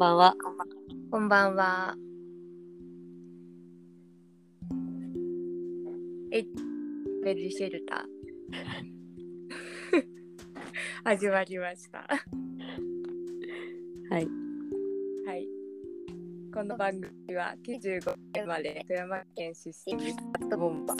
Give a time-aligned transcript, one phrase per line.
[0.00, 0.34] ばんは。
[1.10, 1.94] こんばんは。
[6.32, 6.42] え、
[7.22, 10.02] ベルシェルター。
[11.04, 12.08] 始まりました。
[14.08, 14.26] はい。
[15.26, 15.46] はい。
[16.54, 19.96] この番組は95年まで富山県出身
[20.48, 20.94] のボンバ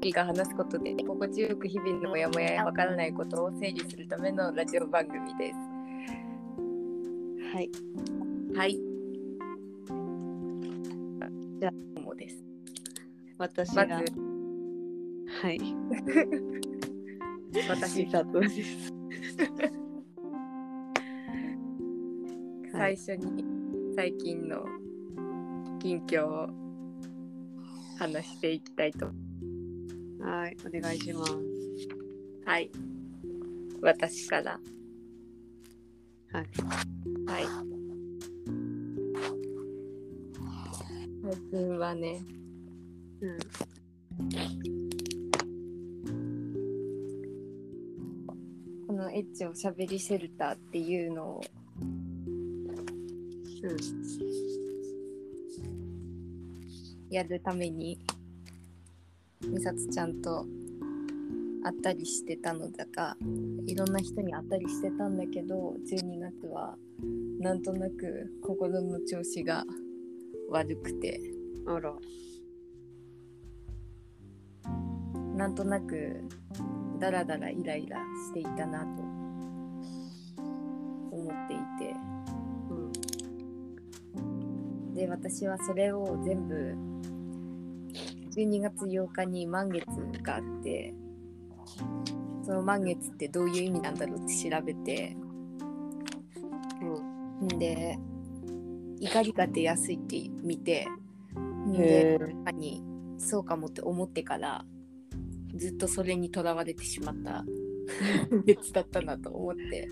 [0.00, 5.56] ーが話すことで心地よく日々のモヤモヤやわからないことを整理するためのラジオ番組です。
[7.52, 7.68] はい。
[8.56, 8.78] はい。
[11.58, 12.44] じゃあ、もです。
[13.36, 14.12] 私が、まず、
[15.42, 15.60] はい。
[17.68, 18.94] 私佐藤です。
[22.72, 23.44] 最初に
[23.96, 24.64] 最近の
[25.80, 26.48] 近況を
[27.98, 29.06] 話していきたいと
[30.20, 30.56] はい。
[30.64, 31.34] お願いします。
[32.44, 32.70] はい
[33.80, 34.60] 私から
[36.32, 36.46] はい。
[37.26, 37.73] はい
[41.24, 42.20] 最近はね
[43.22, 43.38] うん。
[48.86, 51.44] このエッチおしゃべりシェルターっていうのを
[53.62, 53.76] うん。
[57.08, 57.98] やるために
[59.40, 60.44] 美里ちゃんと
[61.64, 63.16] 会ったりしてたのだが
[63.66, 66.76] いろんな人に会ったりしてたんだけど12月は
[67.40, 69.64] なんとなく心の調子が
[70.54, 71.20] 悪くて
[71.66, 71.92] あら。
[75.36, 76.28] なんとなく
[77.00, 77.98] ダラダライライラ
[78.28, 79.02] していたなと
[81.10, 81.96] 思っていて
[84.16, 84.94] うん。
[84.94, 86.76] で私はそれを全部
[88.30, 89.86] 12月8日に満月
[90.22, 90.94] があって
[92.44, 95.16] その満月ってどういう意味なんだろうって調べて
[96.80, 97.46] うん。
[97.46, 97.98] んで
[99.00, 100.86] 怒りが出やすいって見て
[101.72, 102.18] でえ。
[102.18, 102.82] 確かに
[103.18, 104.64] そうかもって思ってから
[105.54, 107.44] ずっとそれにとらわれてしまった
[108.46, 109.88] 月だったなと思って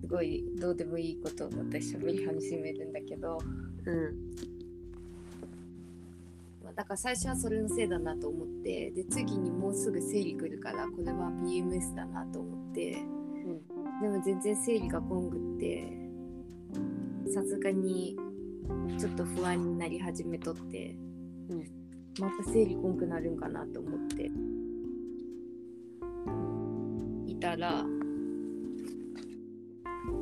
[0.00, 3.38] すごいどうでもいいことをまた喋り始めるんだけど、
[3.84, 4.30] うん。
[6.64, 13.02] まあ、だから最初はそれのせいだなと思ってで次にもうすぐ生理来るからこれは PMS だなと思って
[14.00, 16.00] でも全然生理がこんぐって
[17.32, 18.16] さすがに
[18.98, 20.96] ちょっと不安になり始めとって、
[21.48, 21.64] うん。
[22.18, 24.30] また生理こんくなるんかなと思って。
[27.26, 27.84] いたら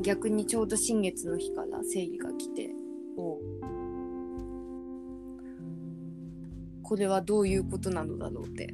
[0.03, 2.71] 逆にちょうど新月の日から生理が来て。
[6.89, 8.73] これはどういうことなのだろうって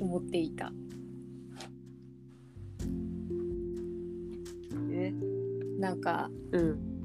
[0.00, 0.72] 思っていた
[5.78, 6.98] なんかうん。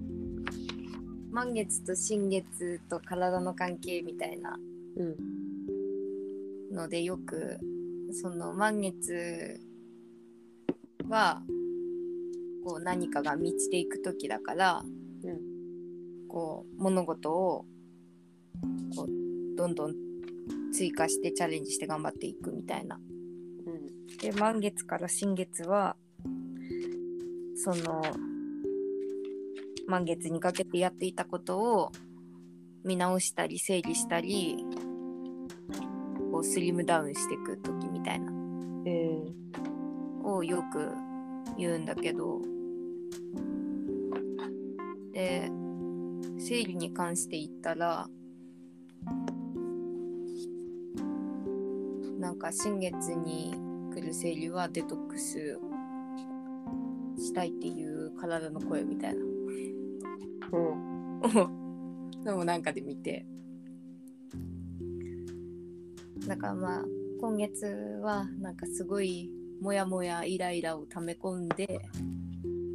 [1.31, 4.57] 満月と新月と体の関係みたいな
[4.97, 6.75] うん。
[6.75, 7.59] のでよく
[8.11, 9.59] その満月
[11.07, 11.41] は
[12.65, 14.83] こう何かが満ちていく時だから
[15.23, 16.27] うん。
[16.27, 17.65] こう物事を
[18.95, 19.93] こうどんどん
[20.73, 22.99] 追加してチャレンジして頑張っていくみたいな。
[23.67, 24.07] うん。
[24.17, 25.95] で満月から新月は
[27.55, 28.01] その
[29.87, 31.91] 満月にかけてやっていたことを
[32.83, 34.57] 見直したり整理したり
[36.31, 38.31] こうスリムダウンしていく時みたいな。
[38.85, 39.43] え
[40.23, 40.91] をよく
[41.57, 42.41] 言うんだけど。
[45.13, 45.51] で
[46.39, 48.09] 生理に関して言ったら
[52.19, 53.53] なんか新月に
[53.93, 55.59] 来る生理はデトックス
[57.17, 59.22] したいっていう体の声みたいな
[60.53, 61.13] うん。
[62.23, 63.25] のもなんかで見て。
[66.27, 66.85] だからまあ
[67.19, 67.65] 今月
[68.01, 69.29] はなんかすごい
[69.59, 71.81] モヤモヤイライラを溜め込んで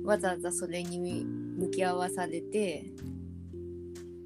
[0.04, 2.92] わざわざそれに向き合わされて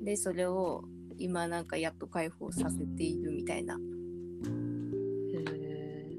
[0.00, 0.84] でそれを
[1.18, 3.78] 今なんかやっと解放させているみたいな。
[5.34, 6.16] え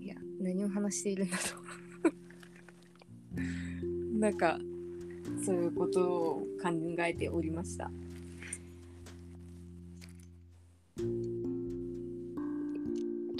[0.00, 1.44] いや何を話しているんだと
[4.18, 4.58] なんか
[5.42, 6.70] そういうことを考
[7.00, 7.90] えておりました。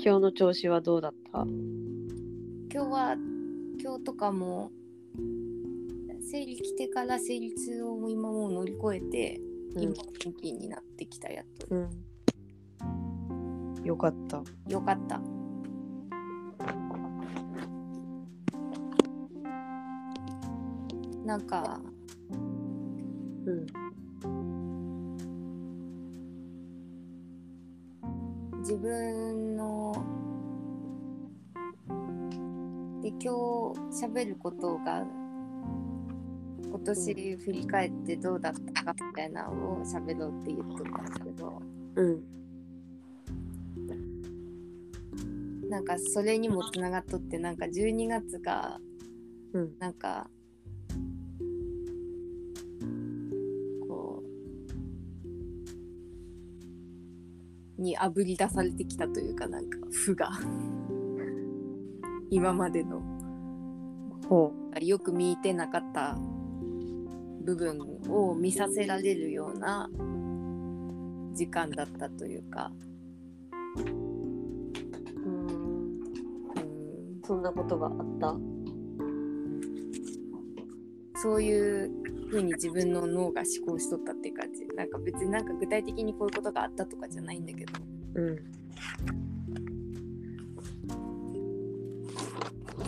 [0.02, 1.44] 今日の調子はどうだった？
[2.72, 3.16] 今日は
[3.78, 4.70] 今日とかも
[6.22, 9.40] 生理来てから生理痛を今もう乗り越えて、
[9.74, 9.82] うん。
[9.82, 11.90] 今元気になってきたやっとうん。
[13.84, 14.42] よかった。
[14.68, 15.20] よかった。
[21.26, 21.80] なんか
[23.50, 23.66] うん。
[28.60, 29.92] 自分の
[33.02, 33.26] で今日
[34.04, 35.04] 喋ることが
[36.62, 41.60] 今年振り返ってどうだったかみたいなのを喋ろうって言っとったんですけど
[41.96, 42.22] うん。
[45.68, 48.78] なんかそれにもつながっとってなんか12月が
[49.52, 49.78] うん。
[49.80, 50.28] なんか
[57.80, 60.30] にあぶり出されてきたというかなんか負が。
[62.30, 63.02] 今までの。
[64.28, 66.16] ほよく見てなかった。
[67.44, 69.90] 部分を見させられるような。
[71.32, 72.72] 時間だったというか、
[75.24, 76.00] うん、
[77.24, 78.36] そんなことがあった？
[81.14, 81.90] そういう
[82.30, 84.66] 風に自分の脳が思考しとったっていう感じ。
[84.76, 87.72] なんか別になんか具体的にこういうことがあったとかじゃないんだけど。
[88.14, 88.38] うん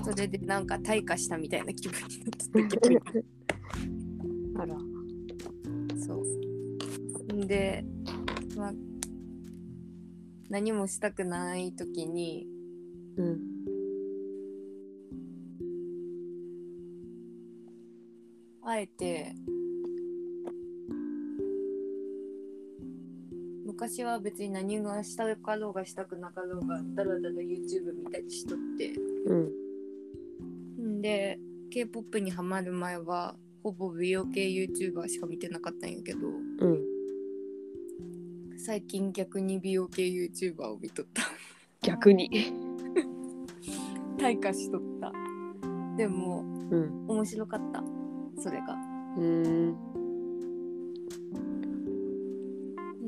[0.05, 3.01] それでなんか退化したみたいな気分になってたけど
[4.61, 4.77] あら。
[5.97, 6.21] そ
[7.31, 7.35] う。
[7.35, 7.85] んで、
[8.57, 8.75] まあ、
[10.51, 12.49] 何もしたくない時に、
[13.17, 13.52] うん
[18.79, 19.35] えて、
[23.65, 28.93] 昔は別に何がしたかろうがしたくなかろうが、だらだら YouTube 見たりしとって。
[29.27, 29.63] うん
[30.99, 31.39] んで、
[31.71, 36.93] K-POP にハマる前は、ほぼ美容系 YouTuber しか見てなかったんやけど、うん
[38.59, 41.23] 最近逆に美容系 YouTuber を見とった。
[41.81, 42.31] 逆に
[44.19, 45.13] 退化しとった。
[45.97, 47.83] でも、うん面白かった
[48.39, 48.77] それが。
[49.17, 49.77] うん。
[53.01, 53.05] う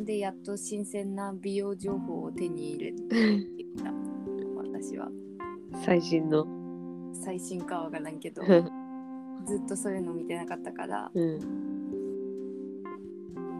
[0.00, 0.04] ん。
[0.04, 2.98] でやっと新鮮な美容情報を手に入れて
[3.56, 3.92] きた
[4.56, 5.10] 私は。
[5.84, 6.46] 最新の。
[7.12, 8.42] 最新かはわからんけど
[9.46, 11.10] ずっとそういうの見てなかったから。
[11.14, 11.38] うん。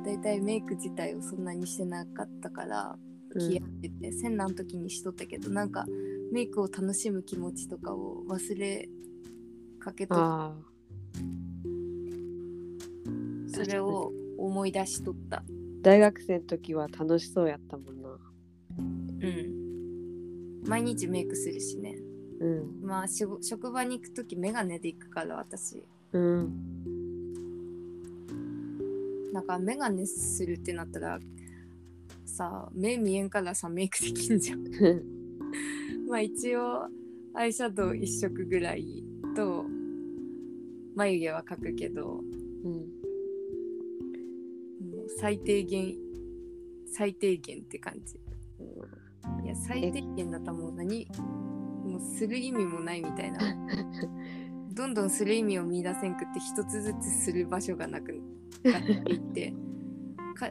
[0.04, 2.98] だいたいメイク自体をそんなにしてなかったから
[3.38, 5.86] 気合ってて線の時にしとったけどなんか
[6.30, 8.88] メイクを楽しむ気持ちとかを忘れ
[9.84, 10.14] かけと
[13.48, 15.44] それを思い出しとった。
[15.82, 18.08] 大学生の時は楽しそうやったもんな。
[18.78, 20.62] うん。
[20.66, 21.96] 毎日メイクするしね。
[22.40, 22.81] うん。
[22.82, 25.84] まあしご職場に行く時メガネで行くから私。
[26.12, 26.50] うん。
[29.32, 31.20] なんかメガネするってなったら
[32.25, 34.64] さ目見えんからさメイクできんじゃん。
[36.08, 36.88] まあ一応
[37.34, 39.04] アイシャドウ1色ぐらい
[39.36, 39.66] と
[40.94, 42.20] 眉毛は描くけど
[42.64, 42.73] うん。
[42.73, 42.81] も
[45.06, 45.94] う最低限
[46.87, 48.20] 最低限って感じ。
[49.44, 51.06] いや最低限だったらもう何？
[51.85, 53.41] もうする意味もないみたいな。
[54.73, 58.12] どんどんする意味を見出せんくって一つずつする場所がなく
[58.65, 59.55] なっていって。
[60.34, 60.51] か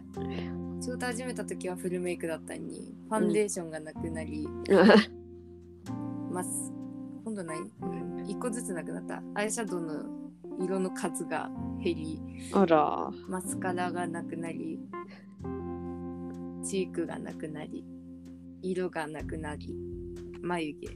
[0.82, 4.48] 仕事始めた時はフルメイクだったのにファンデーションがなくなり
[6.32, 6.74] ます、
[7.24, 9.22] 今度ない、うん、1個ずつなくなった。
[9.34, 10.23] アイシャドウの
[10.60, 11.50] 色の数が
[11.84, 12.22] 減り
[12.54, 13.12] あら。
[13.28, 14.80] マスカラがなくなり
[16.64, 17.84] チークがなくなり
[18.62, 19.76] 色がなくなり
[20.42, 20.88] 眉毛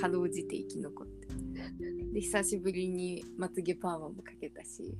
[0.00, 1.28] かろうじて生き残って
[2.12, 4.94] で久しぶりにまつげパーマもかけたし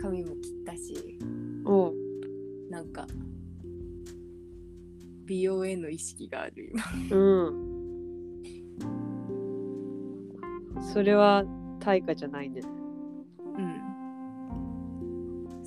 [0.00, 1.18] 髪も切ったし
[1.64, 1.94] おう。
[2.70, 3.06] なんか
[5.24, 7.16] 美容への意識がある今。
[7.16, 7.70] うん。
[10.92, 11.44] それは
[11.78, 12.62] 対価じゃないね。
[12.64, 12.79] うん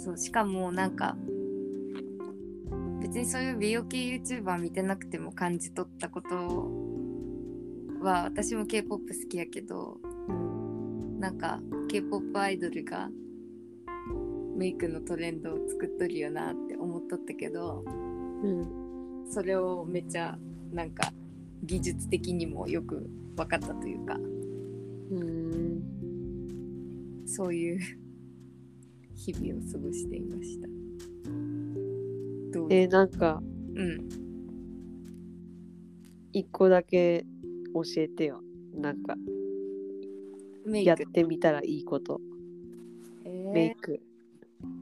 [0.04, 1.16] そうしかもなんか
[3.02, 6.36] 別にそういう美容系 YouTuber 見てなくても感じ取ったこと
[8.04, 10.00] は私も K-POP 好きやけど
[11.20, 13.08] なんか K-POP アイドルが
[14.58, 20.38] メイクのトレンドを作っとるよなって思っとったけどうんそれをめっちゃ
[20.74, 21.14] なんか
[21.64, 24.16] 技術的にもよく分かったというか
[25.12, 25.84] うん。
[27.26, 27.80] そういう
[29.16, 30.68] 日々を過ごしていました。
[32.52, 33.42] どうえーなんか
[33.76, 34.08] うん、
[36.32, 37.26] 一個だけ
[37.74, 38.42] 教えてよ。
[38.76, 39.16] なんか
[40.66, 42.22] やってみたらいいこと。
[43.26, 43.52] えー。
[43.52, 44.00] メイク。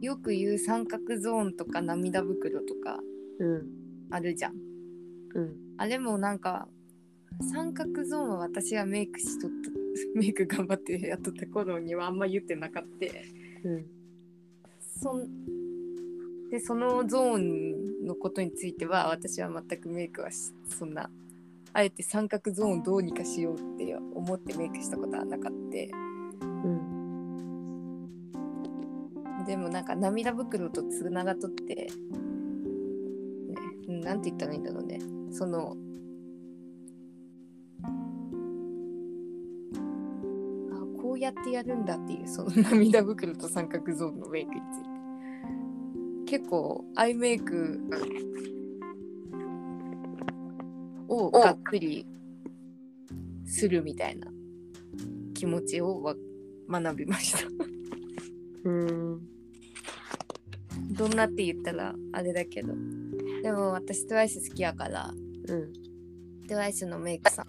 [0.02, 3.00] よく言う三角ゾーンとか涙袋とか。
[3.40, 3.68] うん。
[4.12, 4.54] あるじゃん。
[5.34, 5.56] うん。
[5.78, 6.68] あれもなんか
[7.42, 9.72] 三角ゾーンは私がメイクしとった
[10.20, 14.01] メイク頑張ってやっとった頃にはあんま言ってなかったうん
[15.02, 15.28] そん
[16.52, 20.30] でそのゾーンのことについては私は全くメイクは
[20.68, 21.10] そんな
[21.74, 25.58] あえて三角ゾーンどうにかしようって思ってメイクしたことはなかった
[26.46, 27.02] うん
[29.46, 31.88] でもなんか涙袋とつながとって、
[33.88, 35.00] ね、なんて言ったらいいんだろうね。
[35.32, 35.76] その
[41.02, 44.91] こうやってやるんだっていうその涙袋と三角ゾーンのメイクについて。
[46.32, 47.78] 結構アイメイク
[51.10, 52.08] をがっくり
[53.46, 54.28] するみたいな
[55.34, 56.16] 気持ちをわ
[56.70, 57.40] 学びました。
[58.64, 59.22] うん。
[60.94, 62.76] どんなって言ったらあれだけど。
[63.44, 65.12] でも私 TWICE 好きやから。
[65.50, 65.74] うん。
[66.48, 67.48] TWICE のメイクさん。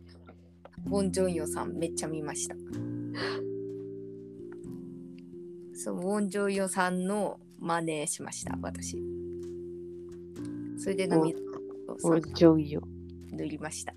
[0.91, 2.57] ボン・ジョンヨさんめっちゃ見ました。
[5.73, 9.01] そうボン・ジョンヨさんの真似しました私。
[10.77, 11.43] それで涙を
[12.03, 12.83] おジョンよ。
[13.31, 13.95] 塗りました。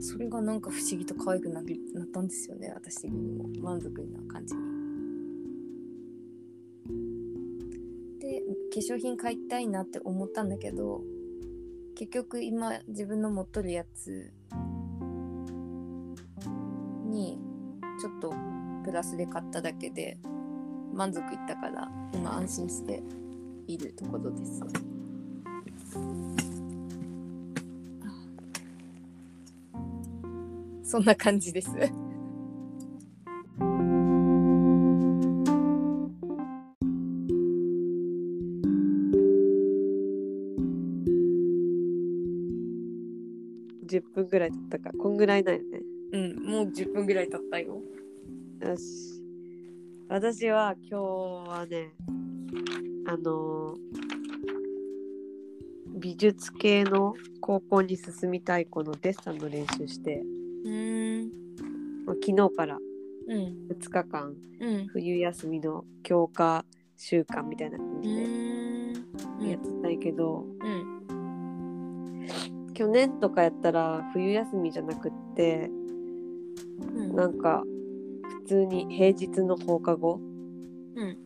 [0.00, 3.48] それがなんか不思議と可愛くなりなったんですよね私的にも。
[3.60, 4.60] 満足な感じに。
[8.18, 8.42] で
[8.74, 11.02] 化粧品買いたいなって思ったんだけど
[11.94, 14.32] 結局今自分の持っとるやつ
[17.04, 17.38] に
[18.00, 18.34] ちょっと
[18.84, 20.18] プラスで買っただけで
[20.92, 23.02] 満足いったから今安心して
[23.66, 24.62] いるところです。
[30.84, 31.70] そんな感じです。
[43.92, 45.80] 10分ぐらい経ったかこんぐらいだよね
[46.12, 47.80] うん、もう10分ぐらい経ったよ。
[48.60, 49.21] よし
[50.12, 51.94] 私は今日はね
[53.06, 53.76] あの
[55.88, 60.22] 美術系の高校に進みたい子のデッサンの練習して
[60.66, 61.30] うん、
[62.04, 63.38] まあ昨日からうん、
[63.70, 66.66] 2日間うん、冬休みの強化
[66.98, 68.92] 週間みたいな感うじでん、
[69.48, 72.26] やってたけど、うん、
[72.74, 75.70] 去年とかやったら冬休みじゃなくって
[76.82, 77.71] うん、なんか普
[78.52, 80.20] 通に平日の放課後
[80.94, 81.16] うん、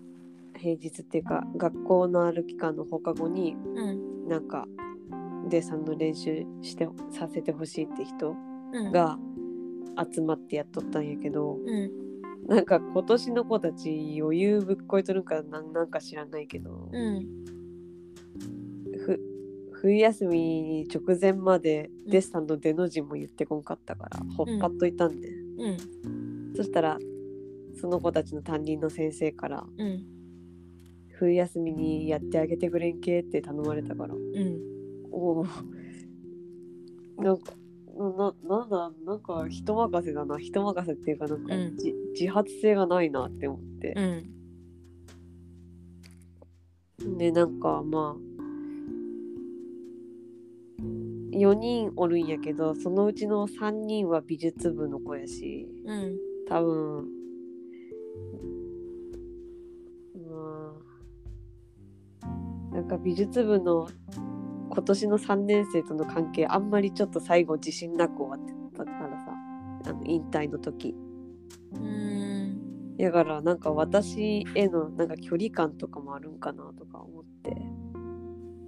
[0.57, 4.67] 平日っていうか学校のある期間の放課後にうん、なんか
[5.49, 8.37] デッサンの練習してさせてほしいって人
[8.73, 9.19] うん、が
[10.13, 11.91] 集まってやっとったんやけどうん、
[12.47, 17.27] なんか今年の子たち余裕ぶっこいとるんかなんなんか知らないけど、うん、
[18.99, 19.21] ふ
[19.73, 26.99] 冬休み直前までデッサンの出の字も言ってこんかったから、ほっぱっといたんで、うん、そしたら
[27.77, 30.05] その子たちの担任の先生からうん、
[31.19, 34.59] 冬休みにやってあげてくれんけって頼まれたからうん、
[35.13, 35.47] おお
[37.23, 37.53] なんか
[37.97, 40.39] ななんだなんか人任せだな。
[40.39, 41.77] 人任せっていうかなんか、うん。
[41.77, 43.95] じ自発性がないなって思って。
[47.01, 48.21] う、ん、でなんかまあ
[51.33, 56.17] 4人おるんやけどそのうちの3人は美術部の子やしうん、
[56.49, 57.09] 多分
[62.77, 63.89] なんか美術部の
[64.69, 69.33] 今年の3年生との関係あんまりちょっと最後自信なく終わってたからさ
[69.87, 70.95] あの引退の時。
[71.73, 77.57] うん、だからなんか私へのなんか距離感とかもあるんかなとか思って。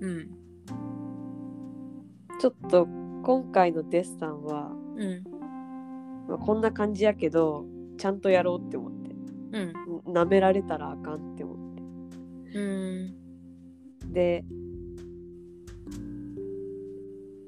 [0.00, 0.30] うん、
[2.40, 2.88] ちょっと
[3.24, 5.24] 今回のデッサンは、うん、
[6.28, 7.66] まあ、こんな感じやけど
[7.98, 9.14] ちゃんとやろうって思って。
[10.06, 12.58] うん、なめられたらあかんって思って。
[12.58, 13.17] うん、
[14.12, 14.44] で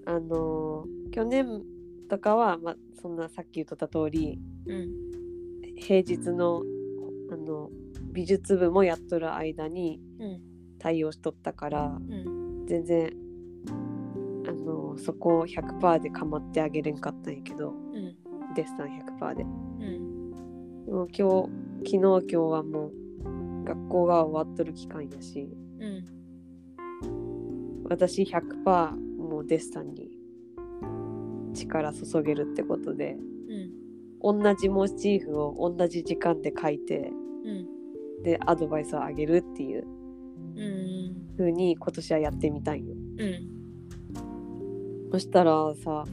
[0.07, 1.63] あのー去年
[2.09, 4.89] とかは、まあ、そんなさっき言っとった通りうん、
[5.77, 6.63] 平日の
[7.33, 7.71] あの
[8.13, 10.41] 美術部もやっとる間にうん、
[10.79, 13.13] 対応しとったからうん、全然
[14.47, 18.15] あのそこを100%で構ってあげれんかったんやけどうん、
[18.55, 19.43] デッサン100%で。
[19.43, 21.49] うん、でも今
[21.83, 22.91] 日昨日今日はも
[23.25, 25.49] う学校が終わっとる期間やし
[25.81, 26.05] うん、
[27.91, 30.11] 私100%もうデッサンに
[31.53, 33.19] 力注げるってことで
[34.23, 39.87] うん、同じモチーフを同じ時間で描いてうん、でアドバイスをあげるっていう
[40.57, 42.95] うん、風に今年はやってみたいよ。
[43.19, 46.11] うん、そしたらさ昨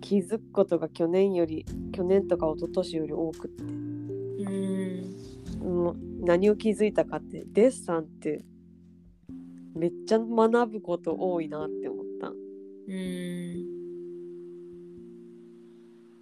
[0.00, 3.62] 気づくことが去年より去年とか一昨年より多くって。
[3.62, 3.66] う
[4.48, 5.16] ん。
[5.60, 8.42] もう何を気づいたかってデッサンって
[9.74, 12.28] めっちゃ学ぶこと多いなって思った。
[12.28, 13.66] うん。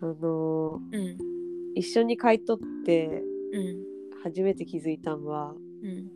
[0.00, 1.00] あのうん。
[1.00, 1.16] ー
[1.74, 3.84] 一緒に買い取ってうん
[4.24, 6.08] 初めて気づいたんはうん。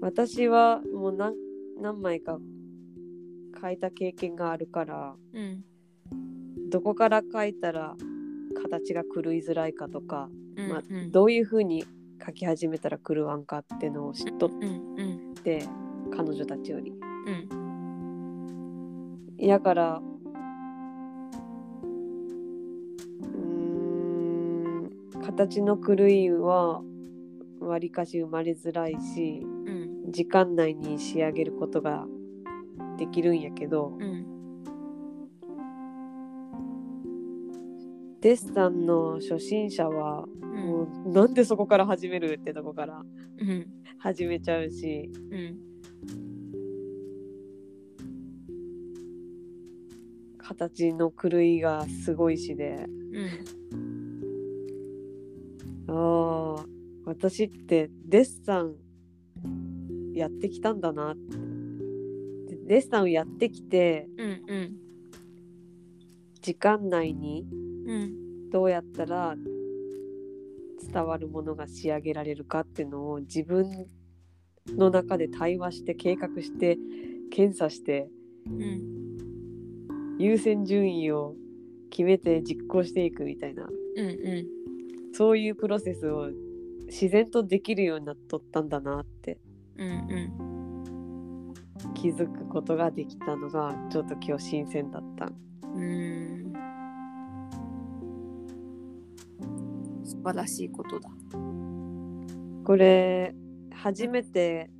[0.00, 1.34] 私はもう何
[1.80, 2.38] 何枚か
[3.60, 5.64] 書いた経験があるからうん。
[6.70, 7.94] どこから書いたら
[8.60, 11.10] 形が狂いづらいかとか、うんまあうん。
[11.10, 11.84] どういうふうに
[12.24, 14.60] 書き始めたら狂わんかってのを知っとっうん
[14.96, 15.02] う
[15.32, 15.64] んて
[16.14, 16.90] 彼女たちより。
[16.90, 17.48] うん。
[19.38, 24.90] やからうーん
[25.22, 26.82] 形の狂いは
[27.60, 29.70] わりかし生まれづらいしう
[30.08, 30.12] ん。
[30.12, 32.06] 時間内に仕上げることが
[32.98, 34.26] できるんやけどうん
[38.24, 40.50] デッサンの初心者はうん。
[40.50, 43.02] もうなんでそこから始めるってとこから
[43.38, 43.66] うん。
[43.98, 45.10] 始めちゃうし。
[45.30, 45.58] うん
[50.38, 53.24] 形の狂いがすごいしでう
[55.86, 55.94] ん。
[55.94, 56.64] ああ
[57.04, 58.76] 私ってデッサン
[60.14, 61.16] やってきたんだなっ
[62.48, 62.56] て。
[62.56, 64.72] でデッサンをやってきてうんうん。
[66.40, 67.63] 時間内にうん
[68.50, 69.34] どうやったら
[70.92, 73.86] 伝わるものが仕上げられるかっていうのを自分
[74.68, 76.78] の中で対話して計画して
[77.30, 78.08] 検査して
[78.46, 78.94] うん。
[80.18, 81.34] 優先順位を
[81.90, 83.64] 決めて実行していくみたいな。
[83.64, 84.46] うんうん。
[85.12, 86.30] そういうプロセスを
[86.86, 89.38] 自然とできるようになっとったんだなって
[89.76, 91.54] うんうん。
[91.94, 95.30] 気づくことができたのがちょっと今日新鮮だった。
[95.62, 96.23] うん
[100.16, 101.10] 素晴らしいことだ。
[102.64, 103.34] これ
[103.72, 104.70] 初めて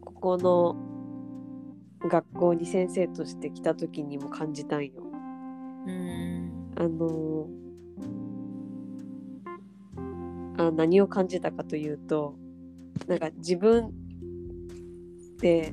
[0.00, 0.76] ここの
[2.08, 5.02] 学校に先生として来た時にも感じたんよ。
[5.86, 7.48] うんあの
[10.56, 12.34] あ何を感じたかというと
[13.06, 13.92] なんか自分
[15.38, 15.72] で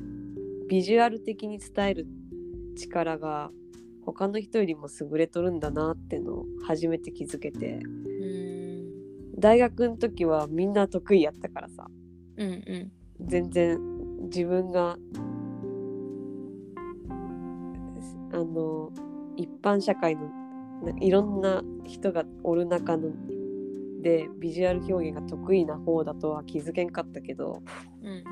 [0.68, 2.06] ビジュアル的に伝える
[2.76, 3.50] 力が
[4.12, 7.74] 他の人よりも優れとるんだなってのを初めて気づけて。
[7.74, 7.78] う
[9.36, 9.38] ん。
[9.38, 11.86] 大学の時はみんな得意やったからさ。
[12.38, 12.92] うんうん。
[13.20, 13.78] 全然
[14.24, 14.96] 自分が
[18.32, 18.90] あの
[19.36, 20.30] 一般社会の
[20.82, 23.10] ないろんな人がおる中の
[24.00, 27.62] でビジュアル表現が得意な方だとは気づけんかったけど
[28.02, 28.24] うん。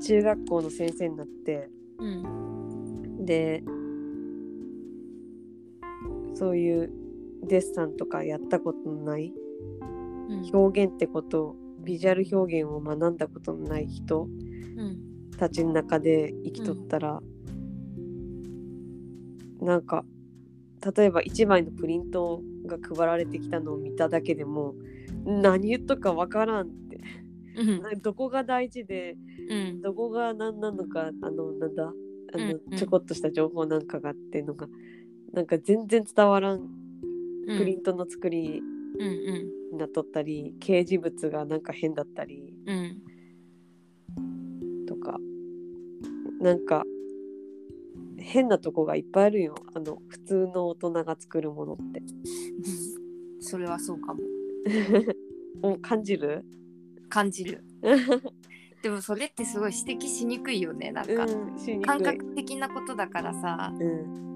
[0.00, 3.24] 中学校の先生になってうん。
[3.24, 3.62] で
[6.42, 6.90] そういう
[7.44, 9.32] デッサンとかやったことのない
[10.28, 10.50] うん。
[10.52, 14.98] 表現ってことをビジュアル表現を学んだことのない人うん。
[15.38, 17.20] たちの中で生きとったら、
[19.60, 20.04] なんか
[20.96, 24.74] 例えば1枚のプリントが配られてきたのを見ただけでも
[25.24, 27.00] 何言っとくかわからんって。
[27.56, 27.82] うん。
[27.82, 29.16] な どこが大事で
[29.48, 29.80] うん。
[29.80, 32.76] どこが何なのかあのなんだあの、うんうん。
[32.76, 34.66] ちょこっとした情報なんかがっていうのが
[35.32, 36.68] なんか全然伝わらん
[37.46, 38.62] プリントの作り
[38.98, 43.02] になっとったり、掲示物がなんか変だったりうん。
[44.86, 45.18] とか。
[46.40, 46.84] なんか
[48.18, 49.54] 変なとこがいっぱいあるよ。
[49.74, 52.02] あの普通の大人が作るものって。
[53.40, 54.20] それはそうかも。
[55.62, 56.44] もう感じる？
[57.08, 57.64] 感じる。
[58.82, 63.72] でもそれってすごい指摘しにくいよねなんか、うん感覚的なことだからさ。
[63.78, 64.31] うん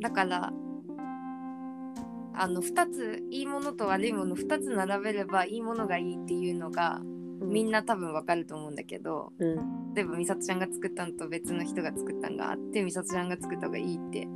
[0.00, 0.52] だから
[2.34, 7.00] あの2ついいものと悪いもの2つ並べればいいものがいいっていうのが
[7.40, 9.94] みんな、な多分わかると思うんだけどうん。
[9.94, 14.26] 例えば美里ちゃんが作ったのと別の人が作ったのがあって美里ちゃんが作った方がいいって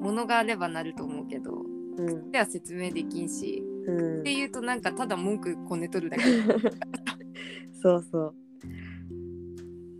[0.00, 1.62] ものがあればなると思うけど
[1.98, 2.30] うん。
[2.32, 4.20] では説明できんしうん。
[4.20, 6.24] っていうとなんかただ文句こねとるだけ。
[7.80, 8.34] そうそう。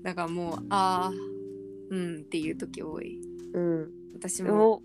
[0.02, 1.12] だからもうああ
[1.90, 3.20] うんっていう時多い
[3.52, 3.90] うん。
[4.14, 4.82] 私も。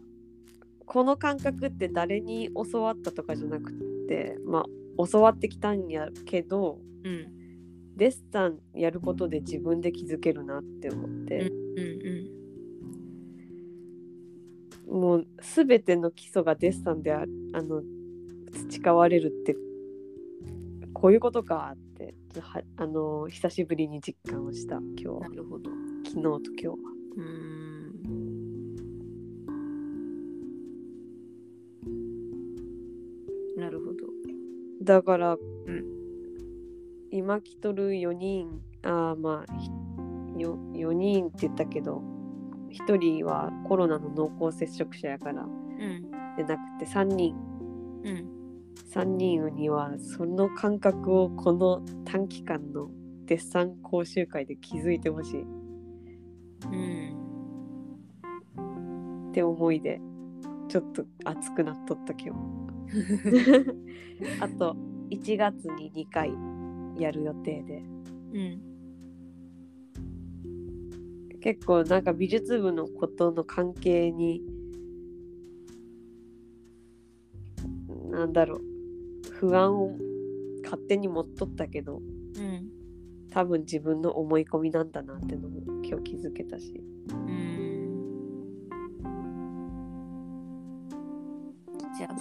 [0.85, 3.71] この感覚って誰に教わったとかじゃなく
[4.07, 4.65] てま
[4.99, 7.27] あ教わってきたんやけどうん
[7.95, 12.43] デッサンやることで自分で気づけるなって思って、うんうん
[14.85, 17.23] もう全ての基礎がデッサンであ
[17.53, 17.81] あの
[18.69, 19.55] 培われるって
[20.93, 25.29] こういうことかってはあの久しぶりに実感をした今日は。
[25.29, 25.71] なるほど。
[26.05, 26.75] 昨日と今日は。
[27.15, 27.82] うーん
[34.83, 35.37] だから、ん。
[37.11, 39.69] 今来とる4人あーまあひ
[40.41, 42.01] よ4人って言ったけど
[42.71, 46.11] 1人はコロナの濃厚接触者やからうん。
[46.35, 47.35] でなくて3人。
[48.03, 48.29] うん。
[48.91, 52.89] 3人にはその感覚をこの短期間の
[53.25, 55.41] デッサン講習会で気づいてほしい。
[55.41, 55.45] う
[56.67, 57.17] ん。
[59.29, 60.01] って思いで
[60.67, 62.72] ちょっと熱くなっとった今日
[64.39, 64.75] あと
[65.09, 66.31] 1月に2回
[67.01, 67.83] やる予定で。
[68.33, 68.73] うん
[71.39, 74.41] 結構なんか美術部のことの関係に
[78.09, 78.61] なんだろう
[79.29, 79.97] 不安を
[80.63, 81.99] 勝手に持っとったけどう
[82.39, 82.69] ん。
[83.29, 86.81] 多分自分の思い込みなんだなってのも今日気づけたし。
[87.09, 87.52] うん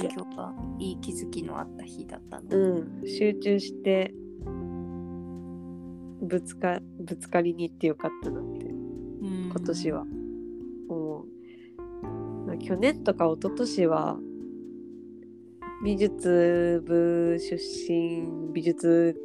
[0.08, 2.46] 今日はいい気づきのあった日だったの。
[2.50, 3.06] うん。
[3.06, 4.14] 集中して
[6.22, 9.50] ぶつかぶつかりに行ってよかったなってうん。
[9.50, 10.04] 今年は
[10.88, 14.18] 思う、まあ、去年とか一昨年は
[15.84, 19.20] 美術部出身美術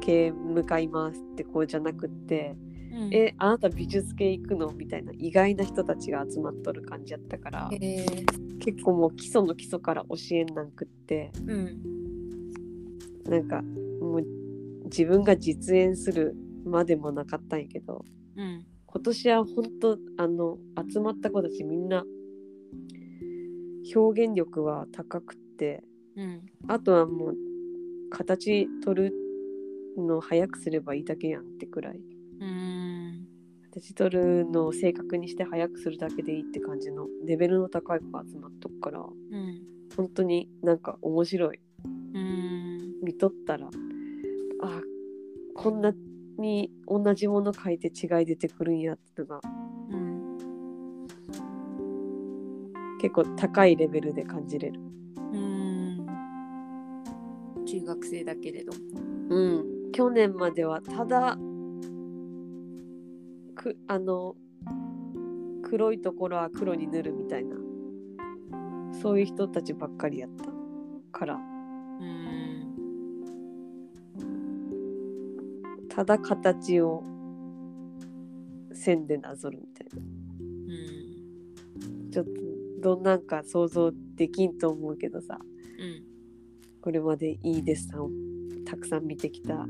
[0.00, 2.56] 系向かいますってこうじゃなくって、
[2.98, 3.14] うん。
[3.14, 4.72] えあなた美術系行くの？
[4.72, 7.70] みたいな意外な人たちが集まっとる感じやったから。
[7.72, 8.04] え。
[8.04, 11.30] ー結構もう基礎の基礎から教えんなんくって。
[11.46, 11.80] うん。
[13.24, 14.26] なんかもう
[14.84, 16.34] 自分が実演する
[16.64, 18.04] までもなかったんやけど
[18.36, 18.64] うん。
[18.86, 20.58] 今年は本当あの
[20.90, 22.04] 集まった子たちみんな
[23.94, 25.84] 表現力は高くって
[26.16, 26.40] うん。
[26.66, 27.36] あとはもう
[28.10, 29.14] 形取る
[29.98, 32.00] の早くすればいいだけやんってくらい。
[32.40, 32.87] うん
[33.80, 39.62] 形取るのを正確にして早くするだけでいいって感じのレベルの高い子が集まっとくからうん
[39.96, 41.60] 本当になんか面白い
[42.14, 43.68] うん見とったら
[44.62, 44.80] あ
[45.54, 45.92] こんな
[46.38, 49.40] に同じもの書いて違い出てくるんやってのが
[49.90, 50.38] うん
[53.00, 54.80] 結構高いレベルで感じれる。
[55.32, 56.06] うん
[57.64, 58.72] 中学生だけれど。
[59.30, 61.38] うん、去年まではただ
[63.58, 64.36] くあの
[65.64, 67.56] 黒いところは黒に塗るみたいな。
[69.02, 70.44] そういう人たちばっかりやった。
[71.10, 71.34] から。
[71.34, 71.40] うん
[75.88, 77.02] ただ形を
[78.72, 80.00] 線でなぞるみたいな。
[80.00, 80.04] う
[82.06, 82.10] ん。
[82.12, 82.30] ちょっと
[82.80, 85.40] どんなんか想像できんと思うけどさ。
[85.40, 85.44] う
[85.84, 86.04] ん。
[86.80, 88.10] これまでいいデッサンを
[88.64, 89.66] たくさん見てきた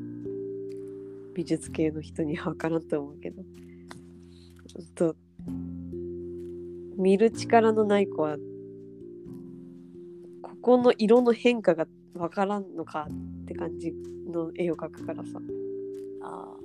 [1.35, 3.43] 美術系の人には分からんと思うけど
[4.79, 5.17] ちょっと
[6.97, 8.37] 見る力のない子は
[10.43, 13.09] ここの色の変化が分からんのか
[13.43, 13.93] って感じ
[14.31, 15.41] の絵を描くからさ
[16.23, 16.57] あ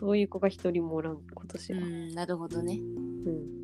[0.00, 1.80] そういう子が一人もおらん今年は。
[1.80, 2.74] ーうんなるほどね。
[2.74, 3.58] うん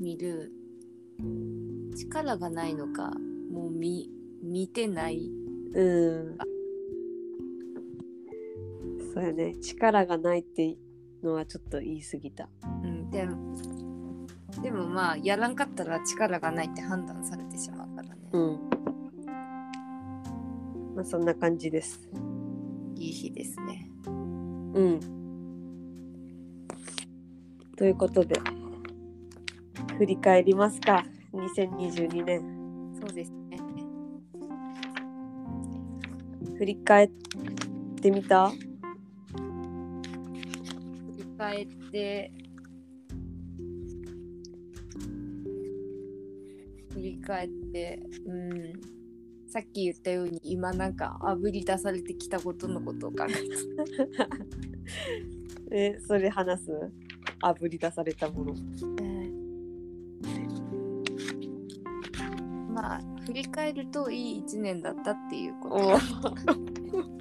[0.00, 0.52] 見る
[1.96, 3.10] 力がないのか
[3.50, 4.10] もう見
[4.42, 5.30] 見てない
[5.74, 6.38] うん。
[9.12, 9.56] そうやね。
[9.60, 10.76] 力がないって
[11.22, 12.48] のはちょっと言い過ぎた。
[12.82, 13.56] うん、でも
[14.62, 18.58] でもまあやらんかったら力がないって判断されてしまうからね、うん。
[20.96, 22.08] まあそんな感じです。
[22.96, 23.90] いい日ですね
[24.74, 25.00] うん。
[27.76, 28.40] ということで、
[29.98, 31.04] 振り返りますか。
[31.32, 32.42] 2022年。
[33.00, 33.58] そうですね
[36.56, 37.10] 振り返っ
[38.00, 38.50] てみた？
[41.48, 42.32] 振り返って
[46.92, 48.98] 振り返ってうん。
[49.48, 53.32] さっき言ったように今なんかあぶり出されてきたことのことを考え
[54.16, 54.28] た。
[55.74, 56.70] え、それ話す？
[57.40, 58.54] あぶり出されたもの。
[62.74, 67.08] まあ振り返るといい一年だったっていうこおと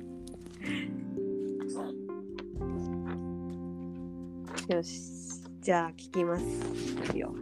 [4.67, 4.99] よし。
[5.61, 7.33] じゃあ聞きますよ。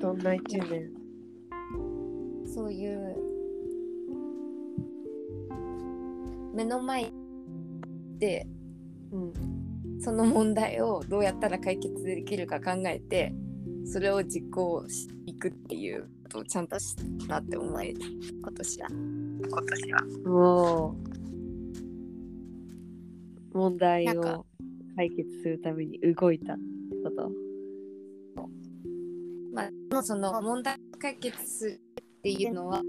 [0.00, 0.90] どんな一年？
[2.52, 3.16] そういう
[6.52, 7.12] 目の前
[8.18, 8.46] で
[9.12, 9.32] うん。
[10.00, 13.32] その問題をどうやったら解決できるか考えて
[13.84, 16.96] それを実行していくっていうことをちゃんとし
[17.28, 18.00] たって思える
[18.42, 20.02] 今年は今年は。
[20.24, 21.11] もう
[23.52, 24.46] 問題を
[24.96, 26.62] 解決するために動いたって
[27.04, 27.30] こと？
[29.52, 32.82] まあその問題を解決するっていうのは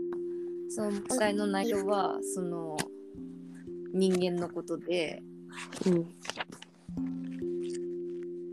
[0.69, 2.77] その問題の内容はその
[3.93, 5.21] 人間のことで
[5.85, 6.07] うん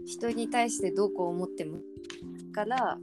[0.06, 1.78] 人に対してどうこう思っても
[2.52, 2.98] から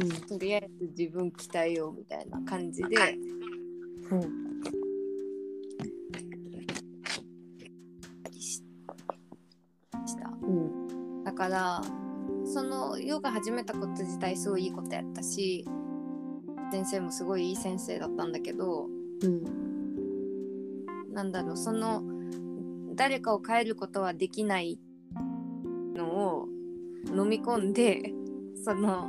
[0.00, 0.08] うん。
[0.08, 3.18] とりあえず自分鍛えようみたいな感じで
[4.12, 4.47] うん
[11.38, 11.80] から
[12.44, 15.64] そのヨガ始めたこと自体すごいいいことやったし
[16.72, 18.88] 先生もすごいいい先生だったんだけど
[19.22, 19.44] うん
[21.14, 22.02] なんだろうその
[22.96, 24.80] 誰かを変えることはできない
[25.94, 26.48] のを
[27.06, 28.12] 飲み込んで
[28.64, 29.08] その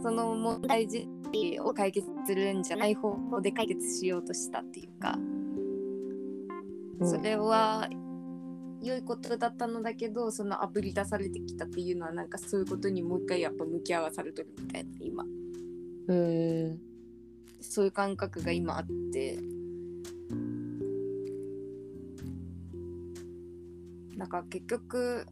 [0.00, 5.18] その問題自体を解決するんじゃない方法で解決しようとしたっていうか、
[7.02, 7.88] それは
[8.84, 15.24] 良いことだったのだけどそのあぶり出されてきたっていうのはなんかそういうことにもう一回やっぱ向き合わされてるみたいな今。
[15.24, 15.26] へ
[16.08, 16.78] え
[17.60, 19.38] そういう感覚が今あって。
[24.16, 25.26] なんか結局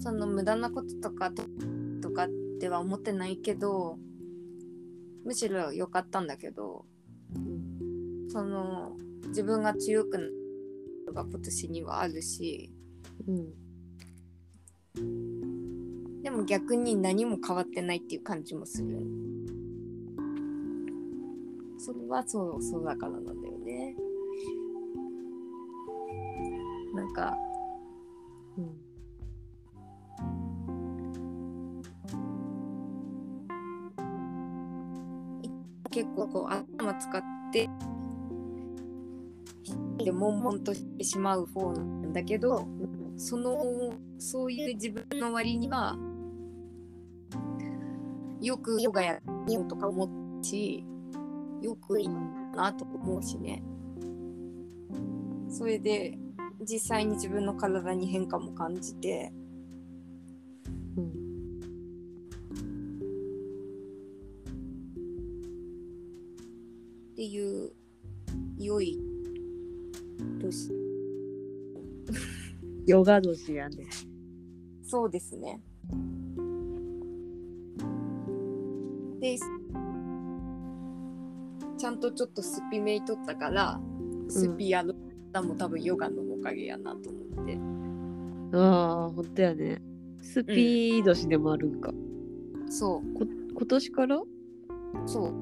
[0.00, 1.42] その無駄なこととかと
[2.02, 2.28] とかっ
[2.60, 3.98] ては思ってないけど
[5.24, 6.84] むしろ良かったんだけど
[8.28, 8.96] その
[9.28, 10.43] 自分が強くなるの
[11.14, 12.70] が今年にはあるし。
[13.26, 13.54] うん。
[16.22, 18.98] でも逆に何も変わってないっていう感じもする。
[21.78, 23.96] それはそうそうだからなんだよね。
[26.94, 27.36] なんか。
[28.56, 28.84] うん。
[35.90, 37.22] 結構こう頭使っ
[37.52, 37.68] て
[40.04, 42.66] で悶々としてしまう方なんだけど
[43.16, 45.96] そのそういう自分の割には
[48.40, 50.04] よくヨガやようとか思
[50.40, 50.84] うし
[51.62, 52.08] よくいい
[52.54, 53.62] なと思うしね。
[55.48, 56.18] それで
[56.60, 59.32] 実際に自分の体に変化も感じて
[72.86, 73.86] ヨガ年やね
[74.82, 75.60] そうですね。
[79.20, 79.38] で、
[81.78, 83.80] ちゃんとちょっとスピメイとったから、
[84.28, 84.94] スピやる
[85.32, 87.58] のも多分ヨガのおかげやなと思って。
[88.56, 89.80] ああほんとやね
[90.20, 91.90] スピード年でもあるんか、
[92.68, 94.16] そこ今年から？
[94.16, 94.26] う、
[95.06, 95.32] そう。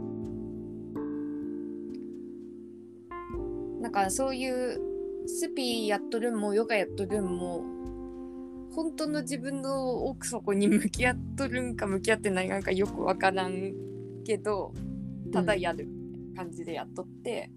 [3.82, 4.80] なんかそういう
[5.26, 7.64] スピやっとるんもヨガやっとるんも
[8.74, 13.72] 本当の自分の奥底に向き合っとるんか向き合ってないんかよくわからん
[14.24, 14.72] けど
[15.32, 15.88] ただやる
[16.34, 17.50] 感じでやっとって、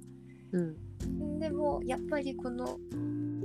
[0.51, 1.39] うん。
[1.39, 2.77] でもやっぱりこの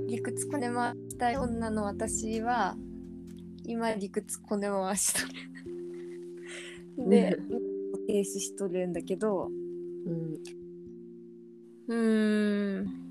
[0.07, 2.75] 理屈こね回したい女の私は
[3.63, 5.21] 今理屈こね回しと
[6.97, 7.37] る で
[8.07, 9.49] 停止しとるんだけど。
[10.05, 10.37] うん。
[11.87, 13.10] うーん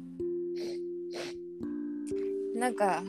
[2.61, 3.03] なんか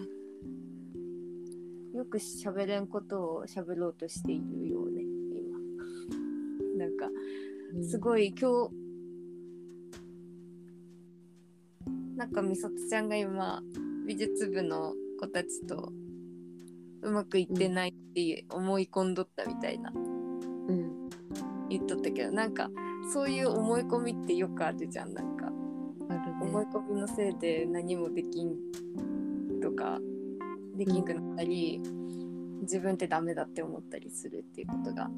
[1.94, 6.86] よく喋れんことを喋ろうとしているよね今。
[6.86, 7.10] なんか
[7.86, 8.72] すごい今日
[12.16, 13.62] なんかみそとちゃんが今
[14.08, 15.92] 美術部の子たちと
[17.02, 19.92] うまくいってないって思い込んどったみたいな。
[19.92, 19.98] う
[20.74, 21.10] ん
[21.68, 22.70] 言っとったけどなんか
[23.12, 25.14] そういう思い込みってよくあるじゃん。
[25.14, 25.48] なんか
[26.08, 26.38] あるね。
[26.42, 28.56] 思い込みのせいで何もできん
[29.72, 30.00] とか
[30.76, 31.04] できん。
[31.04, 31.82] くなったり、
[32.62, 35.10] 自分ってダメだって思ったりするっていうことが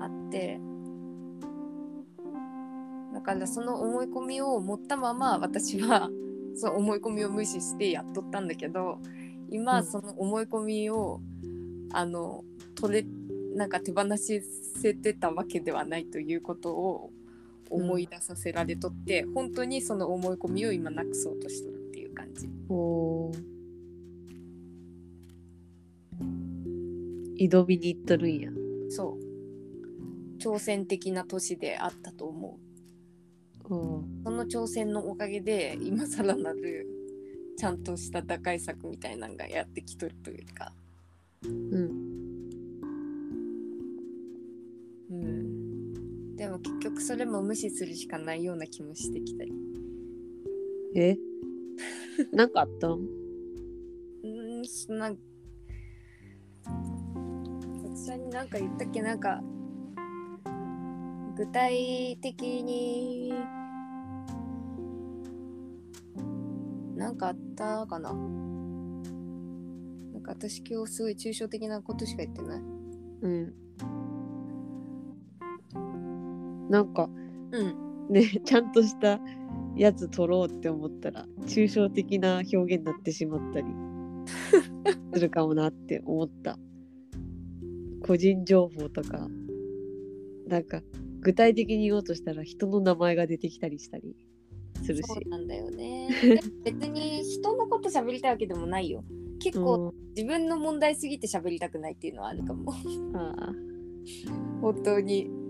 [0.00, 0.60] あって
[3.14, 6.10] だからその思い込みを持ったまま私は
[6.56, 8.98] その思い込みを無視してやっとったんだけど
[9.48, 9.86] 今うん。
[9.86, 11.20] その思い込みを、
[11.92, 12.42] あの
[12.74, 13.06] 取れ
[13.54, 17.12] なんか手放しせてたわけではないということを
[17.72, 22.48] 思い出させられとって、本当にその思い込みを今なくそうとしてるっていう感じ。
[22.68, 23.52] おー。
[27.38, 28.50] 挑みに行っとるんや。
[28.90, 30.38] そう。
[30.38, 32.58] 挑戦的な年であったと思
[33.68, 33.74] う。
[33.74, 36.86] おーその挑戦のおかげで今更なる
[37.56, 40.72] ちゃんとした打開策みたいなのがやってきとるというか。
[41.44, 42.12] うん。
[45.10, 45.51] うん、
[46.42, 49.52] でも結局それも無視するしかないような気もしてきたり。
[50.96, 51.16] え？
[52.34, 52.90] なんかあったん？
[54.24, 54.26] う
[54.60, 55.14] んそんな
[57.84, 59.02] 私になんか言ったっけ？
[59.02, 59.40] なんか。
[61.36, 63.32] 具体的に。
[66.96, 68.12] なんかあったかな？
[68.12, 68.18] な
[70.18, 72.62] んか私今日すごい抽象的なことしか言ってない。
[73.22, 73.54] うん。
[76.72, 77.08] なんか
[77.52, 78.08] うん。
[78.08, 79.20] ね、 ちゃんとした
[79.76, 83.66] やつ取ろうって思ったら、抽象的な表現になってしまったり
[85.14, 86.58] するかもなって思った。
[88.00, 89.28] 個人情報とか、
[90.48, 90.82] なんか
[91.20, 94.16] 具体的に言おうとしたら人の名前が出てきたりしたり
[94.82, 95.02] するし。
[95.06, 96.08] そうなんだよね。
[96.22, 96.40] で
[96.72, 99.04] 別に人のこと喋りたいわけでもないよ。
[99.38, 102.72] 結構自分の問題すぎて喋りたくないっていうのはあるかも。
[102.84, 103.52] うん、ああ
[104.60, 105.41] 本当に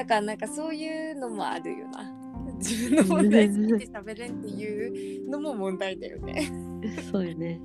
[0.00, 2.10] だからなんかそういうのもあるよな
[2.56, 6.50] 自分の問題すぎて喋れんっていうのも問題だよね
[7.12, 7.60] そうよね。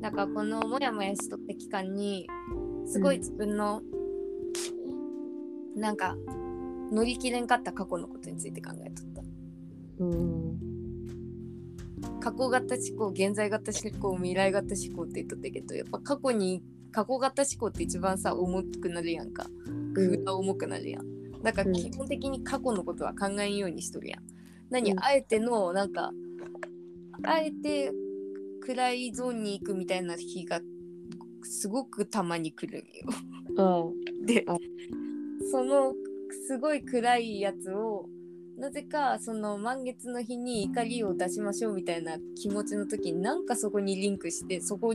[0.00, 2.26] だからこのモヤモヤしとった期間に
[2.86, 3.82] すごい自分の、
[5.76, 6.16] なんか
[6.90, 9.22] 乗り切れんかった過去のことについて考えとった
[10.00, 10.49] うん。
[12.20, 19.46] 過去型思考現在型思考未来型思考って言っとったけどやっぱ過去に過去型思考って一番さ重くなるやんか。
[19.66, 19.94] うん。
[19.94, 21.42] 空が重くなるやん。
[21.42, 24.22] だからうん基本的に過去のことは考えんようにしとるやん。
[24.70, 24.98] 何、うん。
[25.02, 26.12] あえてのなんか
[27.22, 27.92] あえて
[28.60, 30.60] 暗いゾーンに行くみたいな日が
[31.42, 33.08] すごくたまに来るんよ。
[33.58, 33.84] あ
[34.26, 34.56] であ
[35.50, 35.94] その
[36.46, 38.08] すごい暗いやつを
[38.60, 44.94] なぜかその満月の日に怒りを出しましょうみたいな気持ちの時になんかそこにリンクしてそこ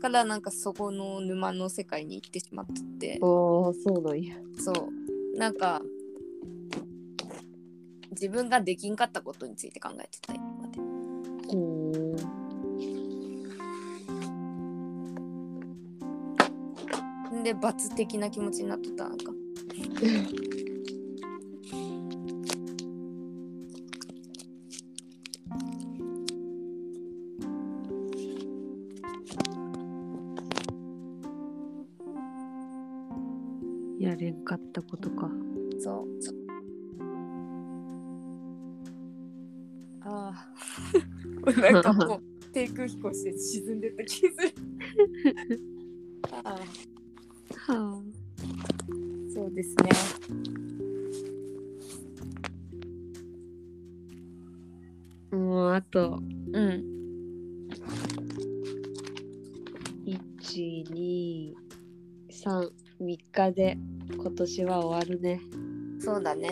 [0.00, 3.18] からなんかそこの沼の世界に行ってしまってて。
[3.20, 3.30] あ、ああ、
[3.74, 4.36] そうなんや。
[4.58, 4.88] そう。
[5.38, 5.82] なんか
[8.12, 10.80] 自分ができんかったことについて考えてた今まで
[11.52, 11.56] う。
[11.56, 12.16] ん。
[17.42, 19.30] で罰的な気持ちになっとったなんか
[34.14, 35.28] やれんかったことか。
[35.80, 36.06] そう
[40.02, 42.22] ああ なんかもう
[42.52, 44.30] 低空飛行して沈んでった気する。
[46.44, 46.60] あ
[47.66, 48.02] あは
[49.34, 49.90] そうですね。
[55.32, 55.34] あ。
[55.34, 56.20] もうあと、
[56.52, 56.84] うん。
[60.06, 61.54] 1、2、
[62.30, 63.76] 3、3日で。
[63.76, 63.83] 今
[64.44, 65.40] 年は終わるね。
[66.00, 66.50] そうだね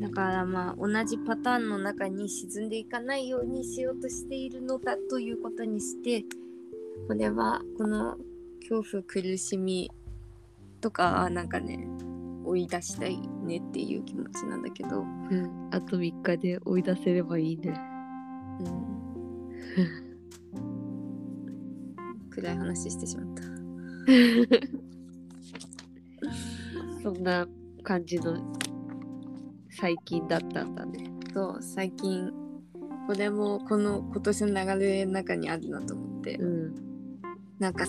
[0.00, 6.24] だからまあ同じパターンの中に沈んでいかないようにしようとしているのだということにして
[7.06, 8.16] これはこの
[8.60, 9.90] 恐怖苦しみ
[10.82, 11.86] とかなんかね
[12.44, 15.68] 追い出したいねっていう気持ちなんだけど、うん。
[15.70, 17.89] あと3日で追い出せればいいね。
[18.60, 19.84] うん、
[22.30, 23.42] 暗い話してしまった。
[27.02, 27.46] そんな
[27.82, 28.36] 感じの
[29.70, 31.10] 最近だったんだね。
[31.32, 32.32] そう最近
[33.06, 36.74] これもこの今年の流れの中にあるなと思って、うん。
[37.58, 37.84] なんか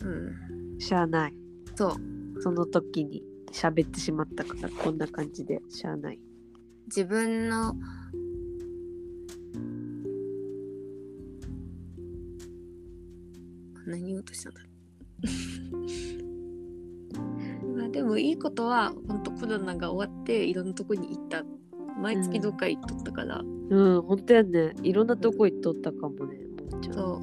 [0.00, 1.34] うんしゃあない。
[1.74, 1.92] そう
[2.42, 6.18] その時に喋ってしまったからこんな感じでしゃあない。
[6.90, 7.76] 自分の
[13.86, 14.60] 何言おうとしたんだ
[17.76, 21.44] まあでもいいことは本当コロナが終わっていろんなとこに行った。
[22.00, 24.74] 毎月どっか行っとったから、うん、ほんとやね。
[24.82, 26.38] いろんなとこ行っとったかもね。
[26.72, 26.92] もうん。
[26.92, 27.20] そ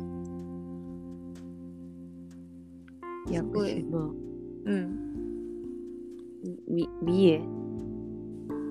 [3.28, 3.34] う。
[3.34, 3.76] 屋すごい。
[3.76, 4.13] 久島、
[4.65, 5.07] うん。
[6.68, 7.57] み、三重、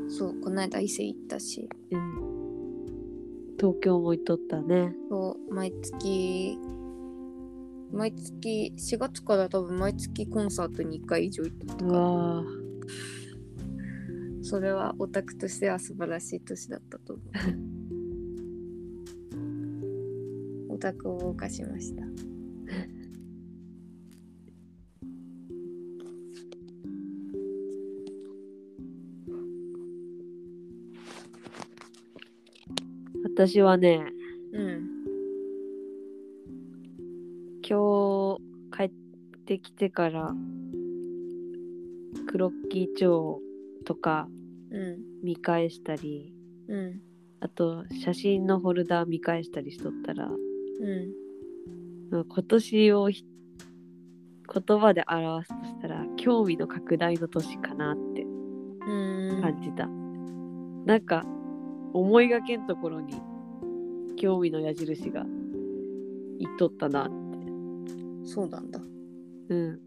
[0.09, 1.68] そうこの間伊勢行ったし。
[1.90, 2.26] うん。
[3.59, 4.94] 東京も行っとったね。
[5.09, 6.59] そう毎月
[7.92, 12.42] 毎月4月から多分毎月コンサートに1回以上行っとったうから
[14.42, 17.26] それはオタクとしては素晴らしい年だったと思う。
[20.74, 22.04] オタクを謳歌しました
[33.39, 34.03] 私はね
[34.55, 34.89] うん。
[37.68, 38.91] 今日帰っ
[39.45, 40.32] てきてから
[42.26, 43.43] クロッキー帳
[43.84, 44.26] とか
[44.70, 44.97] うん。
[45.22, 46.32] 見返したり
[46.66, 47.03] うん。
[47.41, 52.24] あと写真のフォルダ見返したりしとったらうん。
[52.24, 53.26] 今年をひ
[54.66, 59.43] 言葉で表すとしたら興味の拡大の年かなってうん。
[59.43, 59.87] 感じた、
[60.87, 61.26] なんか
[61.93, 63.14] 思いがけんところに
[64.16, 65.24] 興味の矢印が
[66.39, 67.11] いっとったな。
[68.24, 68.80] そうなんだ。
[69.49, 69.80] うん。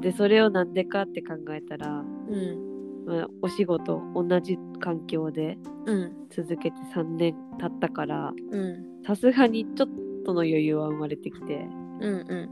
[0.00, 3.06] でそれをなんでかって考えたら、うん。
[3.06, 6.12] まあ、お仕事同じ環境でうん。
[6.30, 9.04] 続けて3年経ったからうん。
[9.06, 9.88] さすがにちょっ
[10.24, 11.68] との余裕は生まれてきて。
[12.00, 12.48] うん。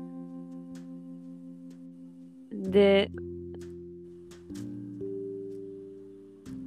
[2.71, 3.11] で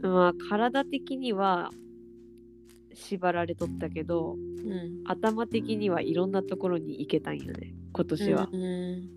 [0.01, 1.71] まあ体的には
[2.93, 5.03] 縛られとったけどうん。
[5.05, 9.09] 頭的にはいろんなところに行けたんよね今年は、うん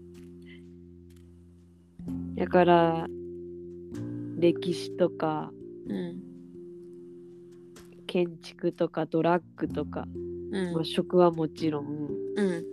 [2.36, 3.06] だから
[4.38, 5.50] 歴史とか
[5.88, 6.30] うん
[8.10, 10.04] 建築とかドラッグとか、
[10.50, 10.74] うん。
[10.74, 12.64] まあ、食はもちろんうん。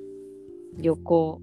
[0.79, 1.39] 旅行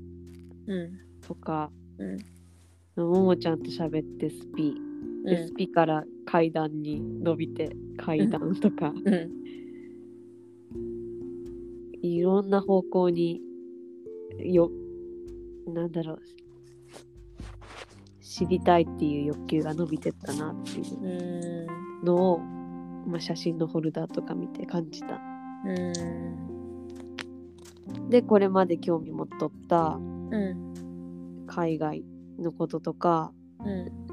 [0.67, 0.99] うん。
[1.21, 3.11] とか、うん。
[3.12, 4.75] ももちゃんと喋ってスピ、
[5.25, 9.31] でスピから階段に伸びて階段とか、うん。
[12.03, 13.41] いろんな方向に
[14.39, 14.70] よ
[15.66, 16.22] なんだろう。
[18.20, 21.01] 知りたいっていう欲求が伸びてったなっていう。
[21.01, 22.05] うん。
[22.05, 25.18] のを、まあ、写真のホルダーとか見て感じた。
[25.64, 25.93] うん。
[28.11, 31.47] でこれまで興味持っとったうん。
[31.47, 32.05] 海外
[32.39, 33.33] のこととか
[33.64, 34.04] うん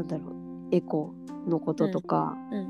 [0.00, 1.12] なんだろうエコ
[1.46, 2.60] のこととか、うん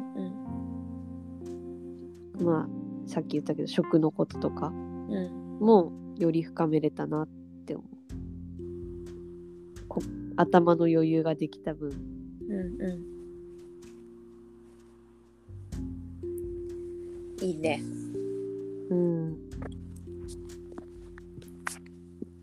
[2.40, 2.44] うん。
[2.44, 2.68] まあ
[3.08, 5.58] さっき言ったけど食のこととかうん。
[5.60, 7.28] もより深めれたなっ
[7.66, 7.86] て思う。
[9.88, 10.02] こ
[10.36, 11.90] 頭の余裕ができた分。
[12.48, 13.04] うんう
[17.42, 17.44] ん。
[17.44, 17.80] いいね。
[18.90, 19.36] うん。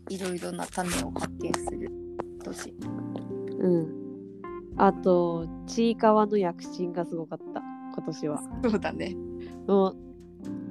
[0.08, 1.90] いろいろな種を発見する。
[2.42, 2.72] 年
[3.58, 3.97] うん
[4.78, 7.62] あとちいかわの躍進がすごかった
[7.94, 8.40] 今年は。
[8.62, 9.16] そうだね。
[9.66, 9.96] もう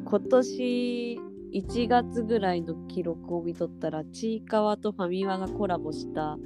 [0.05, 1.19] 今年
[1.53, 6.37] 1月ぐらいの記録を見とったらちいかわとファミマがコラボした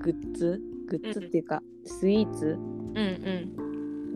[0.00, 0.60] グッズ？
[0.88, 2.58] グッズっていうか、スイーツ？
[2.58, 3.00] う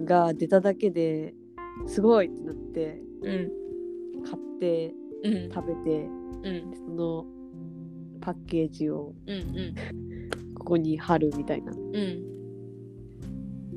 [0.03, 1.35] んが出ただけで
[1.87, 3.51] すごいってなってうん
[4.25, 5.53] 買ってうん。
[5.53, 6.09] 食べて
[6.45, 6.75] うん。
[6.75, 7.27] その
[8.23, 9.75] パッケージをうんうん。
[10.55, 11.73] ここに貼るみたいな。
[11.73, 12.30] うん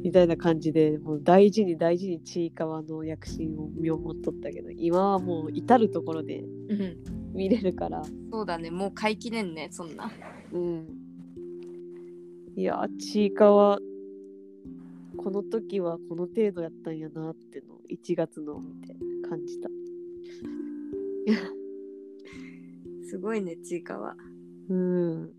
[0.03, 8.03] みたいな感じでもう大事に大事にちいかわの躍進を見守っとったけど今はもう至る所でうん見れるから。
[8.31, 8.69] そうだね。
[8.69, 10.11] もう買い切れんねそんな。
[10.51, 10.87] うん。
[12.55, 13.79] いやちいかわ
[15.17, 18.95] この時はこの程度やったんやなっての1月のを見て
[19.27, 19.69] 感じた。
[23.09, 24.15] すごいねちいかわ
[24.69, 25.33] うん。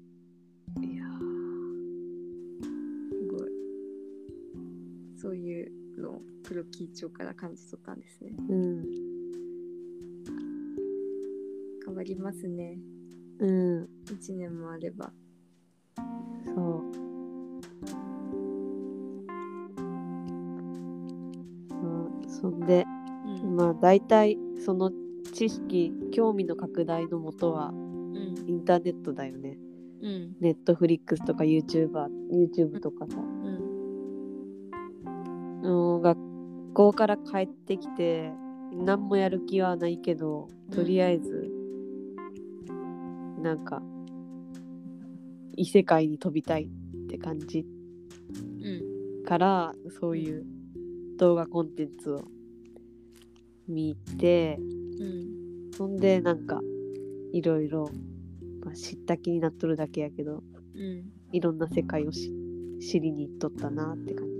[0.82, 1.03] いや
[5.24, 5.72] そういう
[6.02, 8.32] のを黒木町から感じ取ったんですね。
[8.46, 8.84] うん。
[11.86, 12.76] 変わりますね。
[13.38, 13.88] うん。
[14.04, 15.10] 1年もあれば。
[16.44, 16.84] そう。
[21.70, 22.84] そうそんで
[23.42, 23.56] うん。
[23.56, 24.92] まあ大体その
[25.32, 28.34] 知識興味の拡大のもとはうん。
[28.46, 29.56] インターネットだよね。
[30.02, 30.36] うん。
[30.42, 33.63] ネットフリックスとか YouTuber YouTube とかさ、うん
[35.64, 36.18] うん、学
[36.74, 38.30] 校から帰ってきて
[38.72, 41.50] 何もやる気はないけどとりあえず、
[43.40, 43.82] なんか
[45.56, 47.66] 異世界に飛びたいって感じ
[48.62, 49.24] うん。
[49.24, 50.44] からそういう
[51.18, 52.24] 動画コンテンツを
[53.68, 55.70] 見てうん。
[55.76, 56.60] そんでなんか
[57.32, 57.90] いろいろ、
[58.64, 60.42] まあ、知った気になっとるだけやけど
[60.74, 61.04] うん。
[61.32, 62.32] いろんな世界をし
[62.80, 64.33] 知りに行っとったなって感じ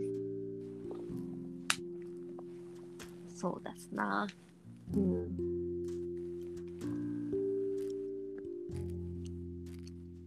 [3.44, 4.26] そうだすな。
[4.94, 5.36] うん。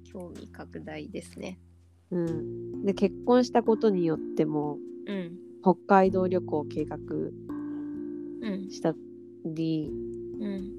[0.04, 1.58] 興味拡大ですね。
[2.12, 5.32] うん、で結婚したことによってもうん
[5.64, 8.94] 北海道旅行を計画うんした
[9.46, 9.92] り
[10.40, 10.72] うん。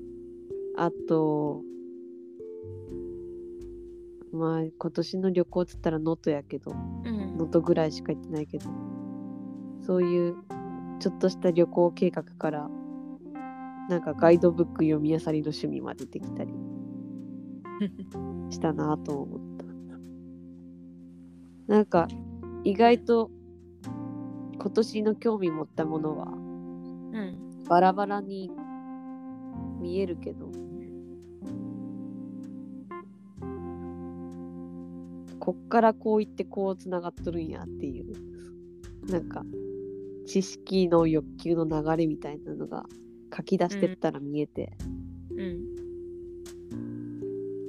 [0.77, 1.63] あと
[4.33, 6.75] まあ今年の旅行っつったら能登やけどう
[7.11, 7.37] ん。
[7.37, 8.71] 能登ぐらいしか行ってないけど
[9.85, 10.37] そういう
[10.99, 12.69] ちょっとした旅行計画から
[13.89, 16.53] なんかガイドブック読み漁りの趣味までできたり
[18.51, 19.65] したなと思った。
[21.75, 22.09] なんか
[22.65, 23.31] 意外と
[24.59, 27.39] 今年の興味持ったものはうん。
[27.69, 28.51] バラバラに
[29.81, 30.51] 見えるけど
[35.39, 38.07] こっからこう言ってこうつながっとるんやっていう
[39.11, 39.45] なんか
[40.29, 42.85] 知識の欲求の流れみたいなのが
[43.35, 44.77] 書き出してったら見えて、
[45.35, 45.75] うん。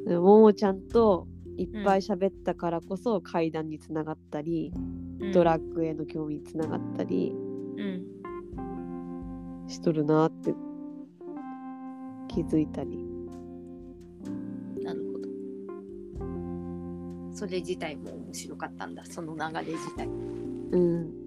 [0.06, 4.74] でももちゃんといっぱい喋ったからこそ階段につながったり、
[5.22, 5.32] うん。
[5.32, 8.04] ドラッグへの興味につながったりうん。
[9.70, 10.54] しとるなって
[12.28, 13.00] 気づいたり。
[14.84, 15.30] なるほど。
[17.34, 19.06] それ自体も面白かったんだ。
[19.06, 20.10] その流れ自体。
[20.72, 21.19] うん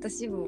[0.00, 0.46] 私も。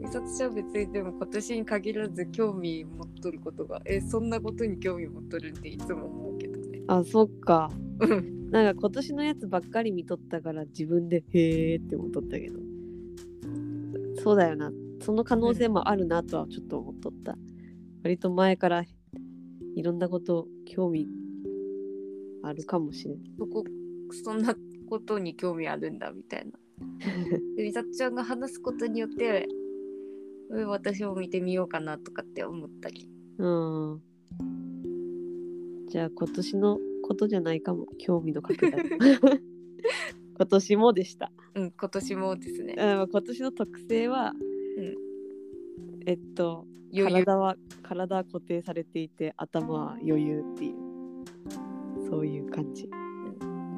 [0.00, 6.80] 美里ちゃんは別にでも今年に限らず興味持っとることがえそんなことに興味持っとるっていつも思うけどね。
[6.88, 7.70] あそっか。
[8.00, 8.50] うん。
[8.50, 12.58] なんか今年のやつばっかり見とったから自分でへーって思っとったけど。
[14.22, 14.72] そうだよな。
[15.00, 17.36] その可能性もあるなとはちょっと思っとった。
[18.02, 18.84] 割と前から
[19.76, 21.06] いろんなこと興味
[22.42, 23.18] あるかもしれん。
[23.38, 23.64] そこ
[24.24, 24.56] そんな
[24.88, 26.52] ことに興味あるんだみたいな。
[26.52, 26.58] で
[27.56, 29.48] 美里ちゃんが話すことによって
[30.56, 33.10] え私も見てみようかなとかって思ったり。
[33.38, 34.02] うん。
[35.88, 37.86] じゃあ今年のことじゃないかも。
[37.98, 38.78] 興味のかけ方。
[40.38, 41.30] 今年もでした。
[41.54, 42.76] うん今年もですね。
[42.78, 44.32] あ今年の特性は、
[44.78, 44.94] うん。
[46.06, 52.88] えっと体は体は固定されていて頭は余裕っていうそういう感じ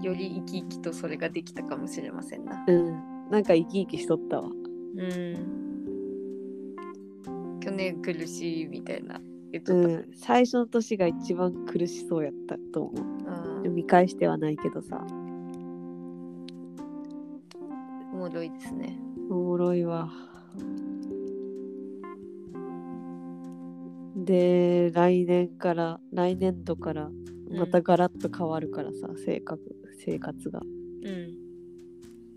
[0.02, 2.64] より生き生きとそれができたかもしれませんな。
[2.66, 3.30] うん。
[3.30, 4.48] なんか生き生きしとったわ。
[4.48, 5.60] うん。
[7.60, 9.20] 去年苦しいみたいな
[9.52, 10.04] 言っうとった、ん。
[10.14, 13.04] 最初の年が一番苦しそうやったと思う。
[13.64, 13.74] うん。
[13.74, 15.06] 見返してはないけどさ。
[18.12, 18.98] おもろいですね。
[19.30, 20.10] おもろいわ。
[24.16, 27.10] で来年から来年度から
[27.50, 29.60] またガラッと変わるからさ、性格
[30.04, 30.60] 生活が。
[30.60, 31.34] うん。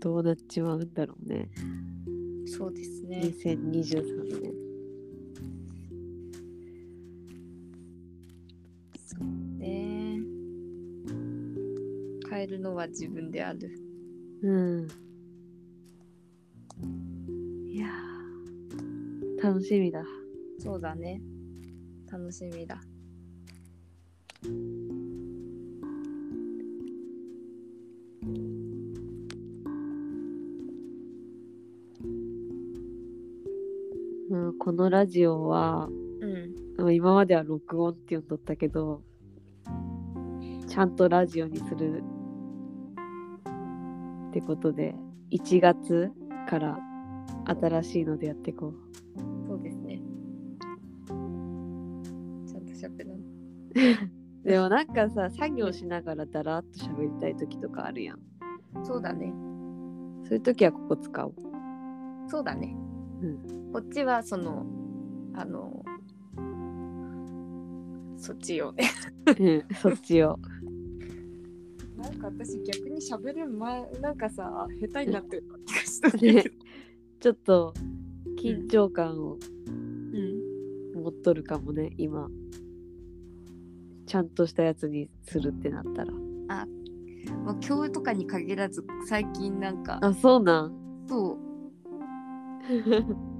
[0.00, 1.50] どうなっちまうんだろうね。
[2.46, 3.20] そうですね。
[3.24, 4.64] 2023年。
[9.58, 10.20] ね。
[12.30, 13.70] 変えるのは自分である。
[14.42, 14.88] うん。
[17.66, 19.42] いやー。
[19.42, 20.04] 楽しみだ。
[20.58, 21.22] そうだね。
[22.10, 22.80] 楽しみだ
[34.64, 35.90] このラジオは
[36.22, 36.54] うん。
[36.78, 39.02] まあ今までは録音って呼んどったけど
[40.66, 42.02] ちゃんとラジオにする
[44.30, 44.94] ってことで
[45.32, 46.10] 1月
[46.48, 46.78] から
[47.44, 48.72] 新しいのでやっていこ
[49.46, 50.00] そうですね。
[52.48, 53.20] ちゃんとしゃべらんう。
[54.48, 58.18] でもなんかさ作業しながらだらっと喋りたい時とかあるやん。
[58.82, 59.30] そうだね。
[60.22, 61.34] そういう時はここ使おう。
[62.28, 62.74] そうだね、
[63.20, 64.64] うこっちはその
[65.34, 65.84] あの
[68.16, 68.88] そっちよね
[69.26, 70.38] うんそっちを。
[71.96, 76.54] なんか私逆に喋る前なんかさ下手になってる気がしたんだねけど、
[77.18, 77.74] ちょっと
[78.40, 82.28] 緊張感をうん、持っとるかもね今。
[84.06, 86.12] ちゃんとしたやつにするってなったら。
[86.12, 89.98] まあ、今日とかに限らず最近なんか。
[90.00, 91.06] あそうなん。
[91.08, 91.38] そう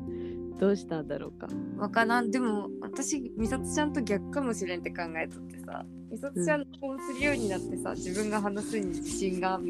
[0.58, 1.48] どうしたんだろうか。
[1.76, 2.30] わからん。
[2.30, 5.84] でも私美里ちゃんと逆かもしれんって考えとってさ。
[6.10, 9.60] 美里ちゃんとこうするようになってさ、自分が話すに自信が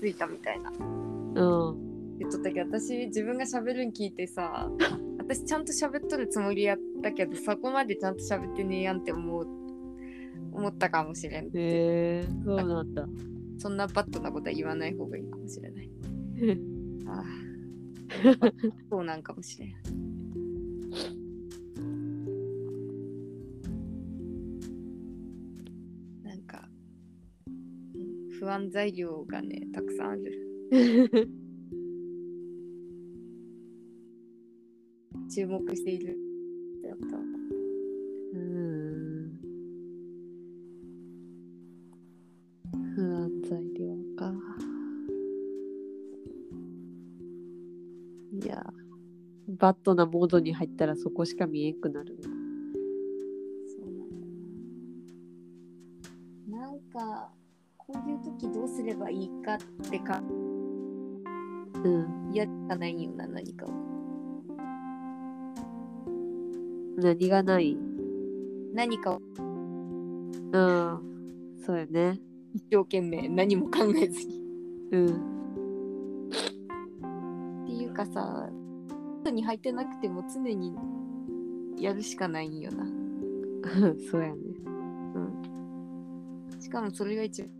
[0.00, 0.70] ついたみたいな。
[0.70, 4.70] うん言っとったけど私自分が喋るん聞いてさ
[5.18, 9.46] 私ちゃんと喋っとるつもりやったけどそこまでちゃんと喋ってねえやんって思う
[10.52, 13.06] 思ったかもしれんへえそうなんだ。
[13.58, 15.90] そんなバットなことは言わない方がいいかもしれない。
[17.06, 17.24] ああ
[18.90, 20.21] そうなんかもしれん
[26.22, 26.68] なんか
[27.94, 30.48] うん不安材料がねたくさんある。
[35.34, 36.14] 注目している
[36.82, 37.16] だった。
[37.16, 38.61] うん
[49.58, 52.18] バッドなモードに入ったらそこしか見えんくなる。
[52.22, 52.28] そ
[56.50, 57.30] うなんか、
[57.76, 59.58] こういう時どうすればいいかっ
[59.90, 60.22] てか、
[61.84, 62.30] うん。
[62.32, 63.70] やかないよな、何かを。
[66.96, 67.76] 何がない？
[68.74, 69.20] 何かを
[70.52, 71.00] うん。
[71.58, 72.20] そうやね。
[72.54, 74.40] 一生懸命何も考えずに。
[74.92, 75.06] うん。
[77.64, 78.50] っていうかさ、
[79.30, 80.74] に入ってなくても常に
[81.78, 82.86] やるしかないんよな。
[84.10, 84.42] そうやね。
[86.60, 87.50] しかもそれが一番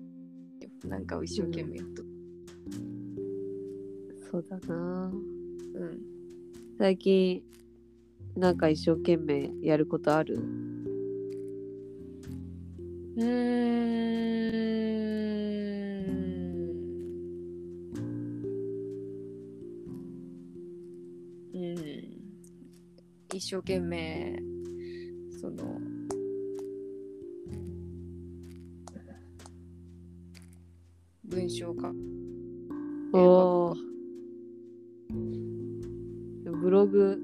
[0.89, 2.03] なんかを一生懸命やっと。
[4.31, 5.13] そうだな。
[5.75, 6.01] うん。
[6.79, 7.43] 最近、
[8.37, 10.37] なんか一生懸命やることある？
[13.17, 14.62] うー
[23.35, 24.39] 一生懸命、
[25.41, 25.81] その、
[31.25, 31.91] 文章か。
[33.15, 33.77] おお。
[36.61, 37.19] ブログ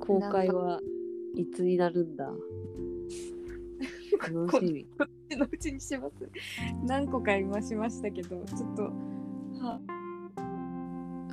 [0.00, 0.80] 公開は
[1.36, 2.32] いつになるんだ？
[4.32, 4.84] 楽しみ。
[4.98, 6.28] こっちのうちにします。
[6.86, 8.82] 何個か今しましたけど、ちょっと、
[9.62, 9.80] は、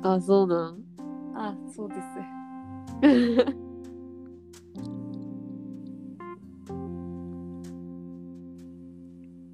[0.02, 0.83] あ、そうなん？
[1.34, 2.00] あ、そうです。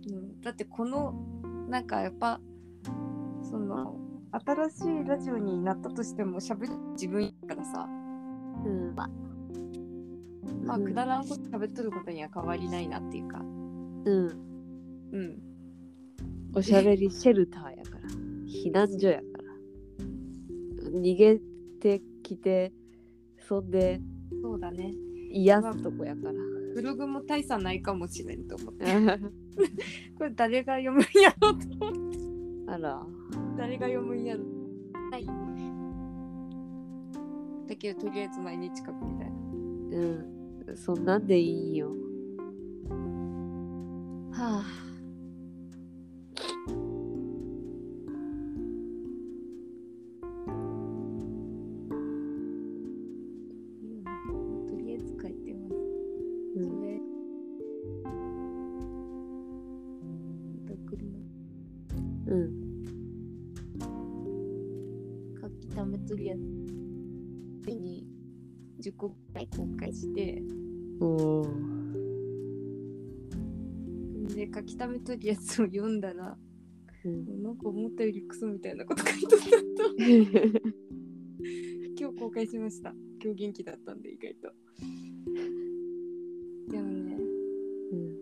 [0.08, 1.14] うんだってこの
[1.68, 2.40] なんかやっぱ
[3.42, 3.96] その
[4.32, 7.88] 新しいラジオになったとしても喋る自分やからさ
[8.64, 8.94] うん。
[8.94, 9.04] ま
[10.68, 14.04] あうんくだらんこと喋っとることには変わりないなっていうかうん。
[15.12, 15.50] うん
[16.54, 18.08] おしゃべりシェルターやから。
[18.44, 19.44] 避難所やから。
[21.00, 21.40] 逃げ
[21.80, 22.72] てきて、
[23.38, 24.00] そんで
[24.42, 24.94] そうだね
[25.32, 26.32] 癒すとこやから。
[26.74, 28.84] ブログも大差ないかもしれんと思って
[30.16, 32.18] これ誰が読むんやろうと思って
[32.68, 33.06] あら。
[33.56, 34.44] 誰が読むんやろ
[35.10, 35.26] はい
[37.68, 39.36] だけどとりあえず毎日書くみたいな
[39.98, 40.76] うん。
[40.76, 41.90] そんなんでいいよ。
[44.30, 44.89] はあ。
[68.90, 70.42] 10個くらい公開して、
[71.00, 71.46] おお。
[74.34, 76.36] で書き溜めとるやつを読んだら、
[77.04, 77.42] うん。
[77.42, 79.46] なんか思ったよりクソみたいなこと書いとった。
[81.98, 82.94] 今日公開しました。
[83.22, 84.52] 今日元気だったんで、意外と。
[86.70, 87.16] でもね、
[87.92, 88.16] うん。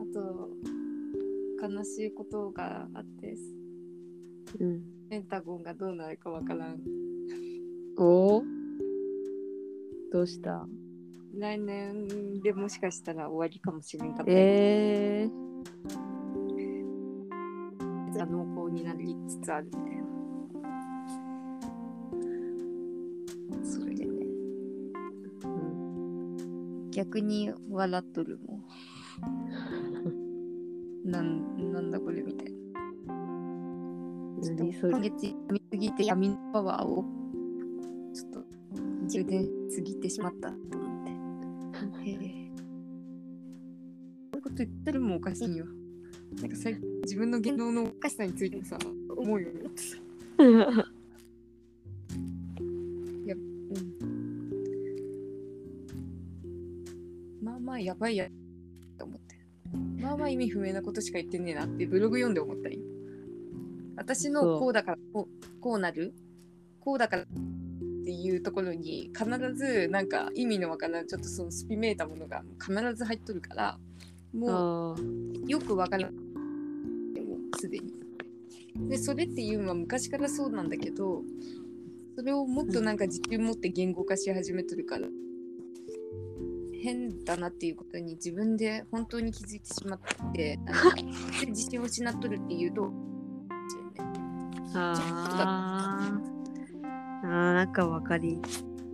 [0.00, 0.50] あと、
[1.68, 2.88] 悲しいことが。
[5.38, 6.80] ペンタゴンがどうなるかわからん。
[7.96, 8.42] おお。
[10.12, 10.66] どうした
[11.38, 15.28] 来年でもしかしたら終わりかもしれんかったり、え
[18.16, 20.04] が濃厚になりつつあるみたいな。
[23.64, 24.26] それでね、
[25.44, 26.90] うん。
[26.90, 28.54] 逆に笑っとるも
[31.04, 31.10] ん。
[31.10, 32.24] なんなんだこれ。
[34.48, 37.04] ちょっと今月見すぎて闇のパワーを
[38.14, 38.44] ちょっと
[39.06, 41.10] 充電すぎてしまったと思って。
[42.10, 42.16] へえ。
[44.32, 45.66] こういうこと言ったらもうおかしいよ。
[46.40, 48.78] なんか最近自分の言動のおかしさについてさ、
[49.14, 49.98] 思うようになってさ。
[50.38, 50.84] うん。
[57.42, 58.28] まあまあやばいや
[58.96, 59.36] と思って。
[60.00, 62.78] まあまあ意味不明なことしか言ってねえなってブログ読んで思ったよ。
[64.08, 66.14] 私のこうだからこうこうなる？
[66.80, 67.26] こうだからっ
[68.06, 73.78] ていうところに必ずなんか意味のわからんちょっとそのスピめいたものが必ず入っとるから
[74.34, 74.96] もう。
[75.46, 77.92] よくわからんでもすでに。
[78.88, 81.22] でそれっていうのは昔からそうなんだけど
[82.16, 85.08] それをもっとなんか自信持って言語化し始めてるから
[86.82, 90.00] 変だなっていうことに自分で本当に気づいてしまっ
[90.32, 90.58] て
[91.46, 92.90] 自信を失っとるっていうと
[94.74, 96.38] ああ。
[97.22, 98.40] なんかわかり、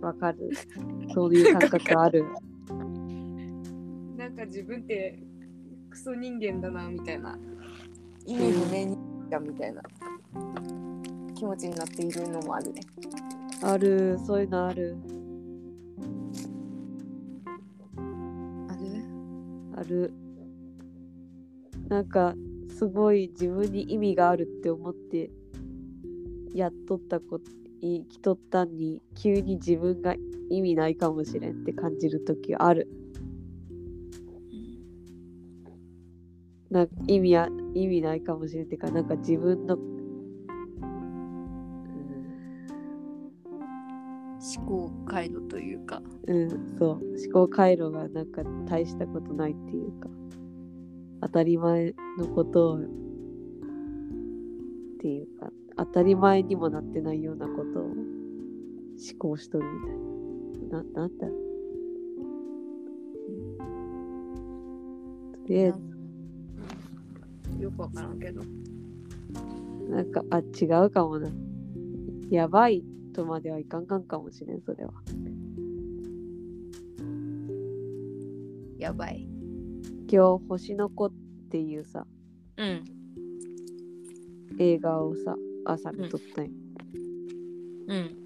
[0.01, 0.49] わかる。
[1.13, 2.25] そういう感覚ある。
[4.17, 5.19] なんか自分って
[5.89, 7.37] クソ人間だなみたいな
[8.25, 8.97] 意味不明に
[9.29, 9.81] だみたいな
[11.35, 12.81] 気持ちになっているのもあるね。
[13.61, 14.97] ある、そういうのある。
[18.67, 19.03] ある？
[19.75, 20.13] ある。
[21.87, 22.33] なんか、
[22.69, 25.31] すごい自分に意味があるって思って、
[26.55, 27.51] やっとったこと、
[27.81, 30.15] 生きとったんに、急に自分が
[30.49, 32.87] 意味ないかもしれんって感じるときある。
[36.71, 39.95] な意味や意味ないかもしれんってか、なんか自分の、うん
[44.57, 46.01] 思考回路というか。
[46.27, 47.01] うん、そう思
[47.33, 50.09] 考回路がなんか大したことないっていうか
[51.21, 52.81] 当たり前のことをっ
[54.99, 57.95] ていうか当たり前にもなってないようなことを思
[59.19, 59.97] 考しとるみたい
[60.69, 60.83] な。
[60.83, 61.27] ななんだ？
[61.27, 61.35] ろう
[65.47, 68.41] とりあえよくわからんけど。
[68.41, 68.47] ず
[69.89, 71.29] なんかあ違うかもな。
[72.29, 74.93] やばいとまではいかんかんかもしれんそれは。
[78.77, 79.27] やばい。
[80.11, 81.11] 今日星の子っ
[81.49, 82.07] ていうさ。
[82.57, 82.83] うん。
[84.57, 85.35] 映画をさ
[85.65, 86.51] 朝見とったんよ、
[87.87, 88.17] うん。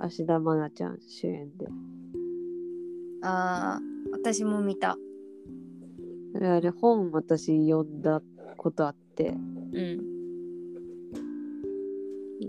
[0.00, 1.66] 芦田愛菜ちゃん主演で
[3.22, 3.80] ああ、
[4.12, 4.96] 私も見た。
[6.36, 8.22] あれあれ本私読んだ
[8.56, 10.00] ことあってうん。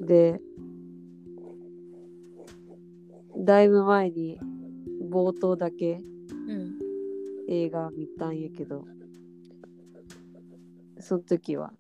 [0.06, 0.42] で
[3.38, 4.40] だいぶ前に
[5.10, 6.00] 冒頭だけ
[6.48, 6.80] うん。
[7.48, 8.86] 映画見たんやけど
[11.00, 11.72] その時は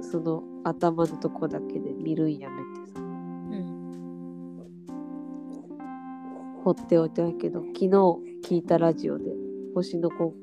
[0.00, 4.64] その頭のとこだけで見るんやめてさうん。
[6.64, 7.88] 放っておいたけど昨日
[8.42, 9.24] 聞いたラジオで
[9.74, 10.34] 星の子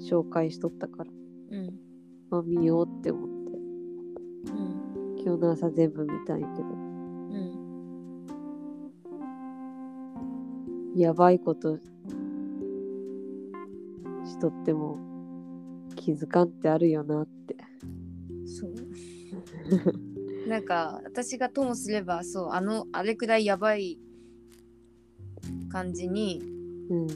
[0.00, 1.10] 紹介しとったから、
[1.52, 1.78] うん。
[2.28, 3.34] まあ、見ようって思って
[4.50, 4.82] うん。
[5.22, 6.82] 今日の朝全部見たんやけどうん。
[10.96, 11.78] やばいこと
[14.24, 14.98] しとっても
[15.94, 17.31] 気づかんってあるよなって。
[20.48, 23.98] なんか私がともすればそうあのあれくらいやばい
[25.70, 26.42] 感じに
[26.88, 27.06] うん。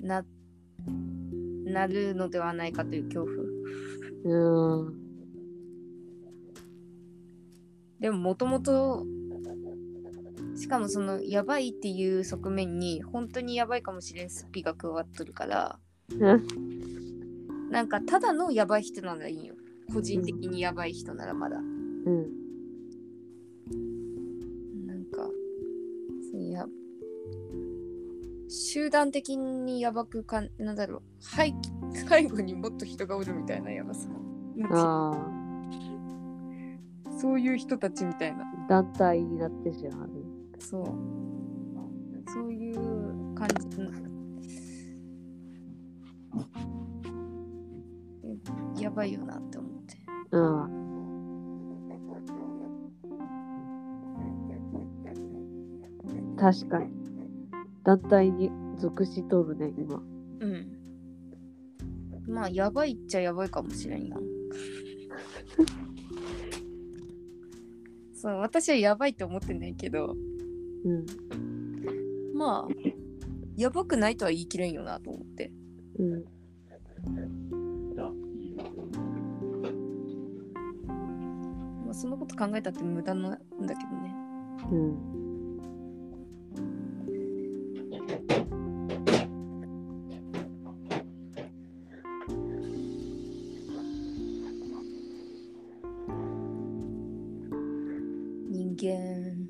[0.00, 0.24] な
[1.64, 5.02] なるのではないかという恐怖うん。
[8.00, 9.06] でももともと
[10.56, 15.78] しかもそのやばいっていう側面に本当にやばいかもしれんスピが加わっとるから
[17.72, 19.54] なんかただのやばい人ならいいよ。
[19.92, 22.26] 個人的にやばい人ならまだ、うん。
[24.86, 25.26] なんか
[26.34, 26.66] いや
[28.48, 31.02] 集団的にやばくかんなんだろう。
[31.18, 31.54] 背
[32.06, 34.06] 背後にもっと人がおるみたいなやばさ。
[34.70, 35.42] ああ。
[37.18, 38.44] そういう人たちみたいな。
[38.68, 40.10] 団体になってしまう。
[40.58, 40.84] そう。
[42.30, 42.74] そういう
[43.34, 43.66] 感じ
[48.92, 49.96] ばいよなって思って
[50.30, 50.82] うん。
[56.36, 56.90] 確かに。
[57.84, 60.02] 団体に属しとるね、今。
[60.40, 60.82] うん
[62.28, 64.20] まあやばいっちゃやばいかもしれんやん
[68.14, 70.14] そう私はやばいって思ってないけど
[70.84, 71.06] うん。
[72.34, 72.74] まあ
[73.56, 75.52] やばくないとは言い切れんよなと思って
[75.98, 76.24] うん。
[82.02, 83.38] そのこと考えたって無駄なんだ
[83.76, 84.12] けどね
[84.72, 84.98] うん。
[98.50, 99.48] 人間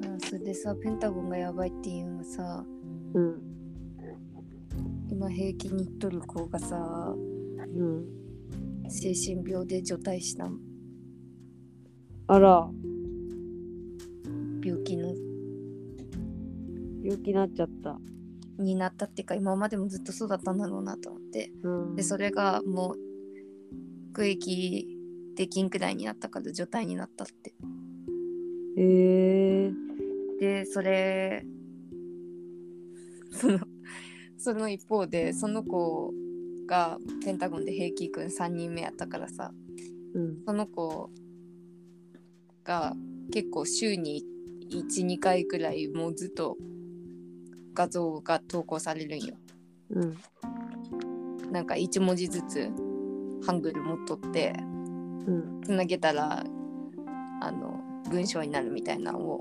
[0.00, 2.64] まあそれでさペンタゴンがやばいっていうのはさ
[3.14, 3.40] うん。
[5.08, 8.22] 今平気に言っとる子がさうん。
[8.92, 10.50] 精神病で除隊した
[12.28, 12.70] あら、
[14.64, 15.14] 病気の
[17.02, 17.98] 病気になっちゃった。
[18.58, 21.96] になったっていうか今までもずっとそうだったんだろうなと思ってうん。
[21.96, 24.86] でそれがもう区域
[25.36, 27.54] できんくらいになったから除隊になったって
[28.76, 29.74] えー。
[30.38, 31.44] でそれ
[33.30, 33.58] その
[34.36, 36.12] その一方でその子
[36.72, 39.52] がペンタゴンで平気くん3人目やったからさ
[40.14, 40.38] うん。
[40.46, 41.10] その子
[42.64, 42.94] が
[43.30, 44.24] 結構週に
[44.70, 46.56] 12回くらいもうずっと
[47.74, 49.34] 画像が投稿されるんよ。
[49.90, 50.16] うん。
[51.52, 52.70] なんか1文字ずつ
[53.46, 54.54] ハングル持っとって
[55.26, 55.60] うん。
[55.62, 56.42] つなげたら
[57.42, 59.40] あの文章になるみたいなのを。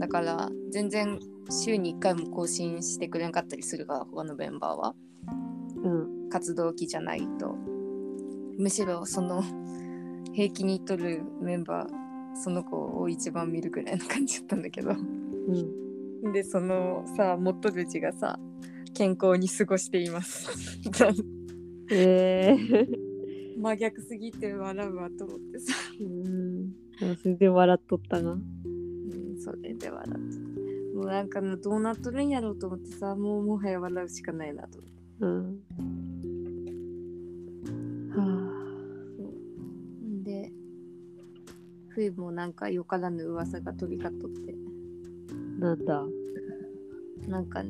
[0.00, 4.96] だから全然週に1回も更新してくれんかったりするから他のメンバーは。
[5.84, 7.54] うん活動期じゃないと。
[8.58, 9.44] むしろその
[10.32, 14.90] 平気にとるメンバーその子を一番見るぐらいの感じだったんだけど。
[14.90, 16.32] うん。
[16.32, 18.36] でそのさ持っとる字がさ
[18.94, 20.50] 健康に過ごしています。
[21.92, 22.88] えー、
[23.56, 26.72] 真逆すぎて笑うわと思ってさ、うん。
[27.16, 28.32] それで笑っとったな。
[28.32, 30.96] うん、それで笑って。
[30.96, 34.94] もうなんかなどうなっとるんやろうと思ってさもうもはや笑うしかないなと思って。
[35.20, 36.03] うん
[38.20, 38.50] は
[40.22, 40.52] で
[41.88, 44.54] 冬もなんかよからぬ噂が飛び交っとって。
[45.60, 46.04] あなんだ。
[47.28, 47.62] なんか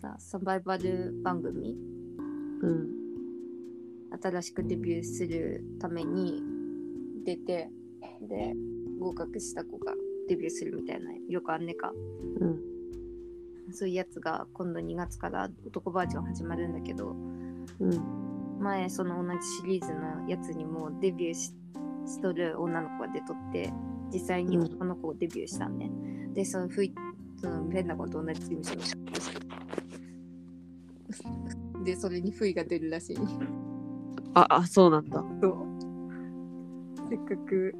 [0.00, 1.76] さサバイバル番組？
[2.60, 2.88] うん。
[4.22, 6.42] 新しくデビューするために
[7.24, 7.70] 出て
[8.20, 8.54] で
[9.00, 9.94] 合格した子が
[10.28, 11.92] デビューするみたいなよくあんねか。
[12.40, 12.60] うん。
[13.72, 17.41] そういうやつが今度2月から男バージョン始まるんだけどうん
[18.60, 21.52] 前その同じシリーズのやつにもデビューし
[22.06, 23.72] しとる女の子が出とって
[24.12, 25.90] 実際にこの子をデビューしたんね、
[26.34, 26.92] でそのふい
[27.40, 29.02] そのペンダゴンと同じ事務所の
[31.84, 33.18] でそれに不意が出るらしい。
[34.34, 35.24] ああそうなんだ。
[35.40, 35.56] そう。
[37.08, 37.74] せっかく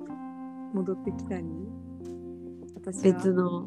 [0.74, 1.68] 戻ってきたのに
[2.74, 3.14] 私は。
[3.14, 3.66] 別の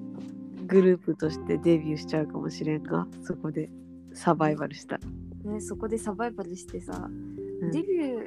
[0.67, 3.69] グループとしてデビューしちゃうかもしれんがそこで
[4.13, 5.01] サバイバルしたら、
[5.45, 7.09] ね、そこでサバイバルしてさ、
[7.61, 7.71] うん。
[7.71, 8.17] デビュ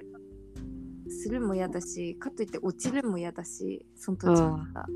[1.06, 4.86] ーするも嫌だしかといって落ちるも嫌だしその時さ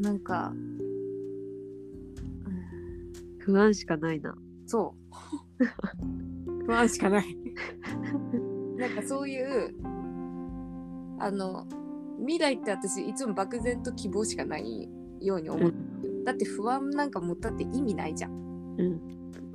[0.00, 0.88] なんか、うん
[3.48, 4.36] 不安しかないな。
[4.66, 4.94] そ
[5.58, 5.64] う。
[6.66, 7.36] 不安しかない。
[8.76, 9.74] なんかそういう
[11.18, 11.66] あの
[12.18, 14.90] 未来って私いつも漠然と希望しかない
[15.22, 15.74] ように思う、
[16.26, 18.32] だって不安なんか持ったって意味ないじゃん。
[18.76, 19.00] うん。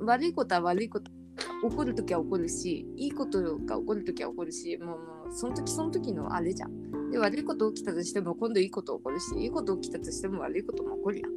[0.04, 1.12] 悪いことは悪いこと
[1.68, 4.94] 起こるときは起こるしいいことが起こるときは起こるしもうも
[5.30, 7.10] うその時その時のあれじゃん。
[7.10, 11.30] で悪いこと起きたとしても今度いいこと起こるしいいこと起きたとしても悪いことも起こるやん。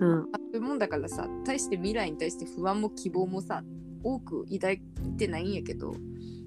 [0.00, 0.28] うん。
[0.32, 3.62] あそういうもんだからさ対して未来に対して不安も希望もさ
[4.02, 4.80] 多く抱い
[5.16, 5.94] てないんやけど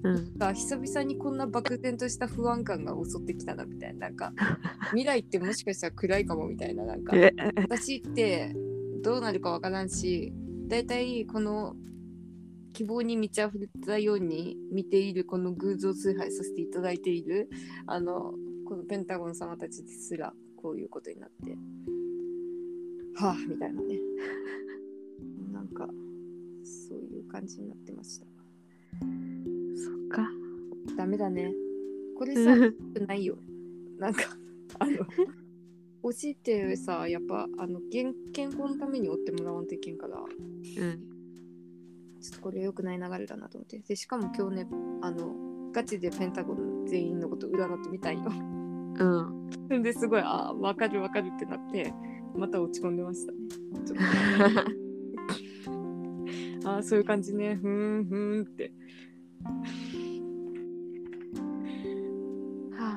[0.04, 0.38] うん。
[0.38, 4.08] が久々にこんな漠然とした不安感が襲ってきたなみたいな。
[4.08, 4.32] なんか
[4.90, 6.84] 未来ってもしかしたら暗いかもみたいな。
[6.84, 7.32] なんかえ。
[7.56, 8.54] 私って
[9.02, 10.32] どうなるかわからんし
[10.68, 11.76] 大体この
[12.72, 17.48] 希望に満ち溢れたように見ているこの偶像崇拝させていただいている
[17.86, 18.32] あの
[18.66, 21.56] このペンタゴン様たちですらこういうことになって。
[23.14, 24.00] はあみたいなね。
[25.52, 25.86] なんか
[26.64, 28.26] そういう感じになってました。
[29.76, 30.30] そっか。
[30.96, 31.54] ダメだね。
[32.16, 32.56] これさ
[33.06, 33.36] ないよ。
[33.98, 34.22] なんか
[34.78, 34.92] あの
[36.02, 40.18] 推しってさやっぱあの健健康のために追ってもらわんといけんから。
[40.18, 41.11] うん
[42.22, 43.78] ちょっとこれ良くない流れだなと思って。
[43.80, 44.68] でしかも今日ね
[45.02, 45.34] あの
[45.72, 48.30] ガチでペンタゴン全員のこと占ってみたいよ。
[49.70, 49.82] うん。
[49.82, 51.92] ですごいああ分かる分かるってなって
[52.36, 53.38] また落ち込んでましたね。
[53.84, 54.04] ちょっと。
[56.70, 57.56] ああそういう感じね。
[57.56, 58.72] ふーんふーんって。
[62.78, 62.96] は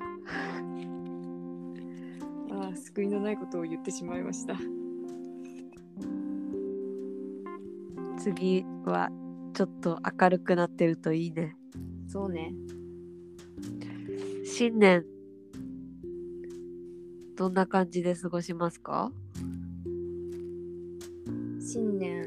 [2.51, 2.69] あ。
[2.69, 4.55] あ救いのないことを言ってしまいました
[8.25, 9.11] 次は
[9.53, 11.55] ちょっと明るくなってるといいね。
[12.07, 12.55] そうね。
[14.43, 15.05] 新年
[17.35, 19.11] どんな感じで過ごしますか？
[21.59, 22.25] 新年。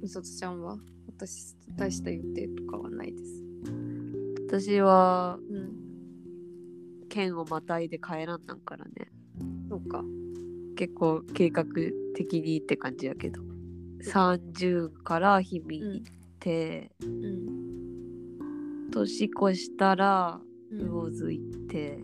[0.00, 0.78] みそつちゃんは？
[1.06, 3.42] 私大した予定とかはないです。
[4.48, 5.74] 私はうん。
[7.10, 8.92] 県をまたいで帰らんなんからね。
[9.68, 10.02] そうか
[10.76, 11.64] 結構計画
[12.14, 13.40] 的にって感じやけど。
[14.04, 18.90] 30から日々行って、うん。
[18.90, 20.88] 年越したらうん。
[20.88, 21.98] 魚津行って、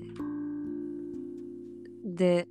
[2.05, 2.49] で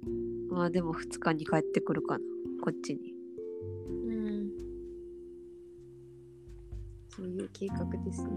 [0.49, 2.23] まあでも2日に帰ってくるかな
[2.63, 3.13] こっちに。
[4.07, 4.49] うん。
[7.09, 8.29] そういう計画ですね。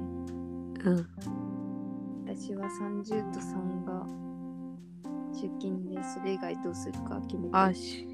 [0.85, 1.07] うん。
[2.27, 4.07] 私は30と3が
[5.33, 7.49] 出勤でそれ以外どうするか決めて。
[7.53, 8.07] あし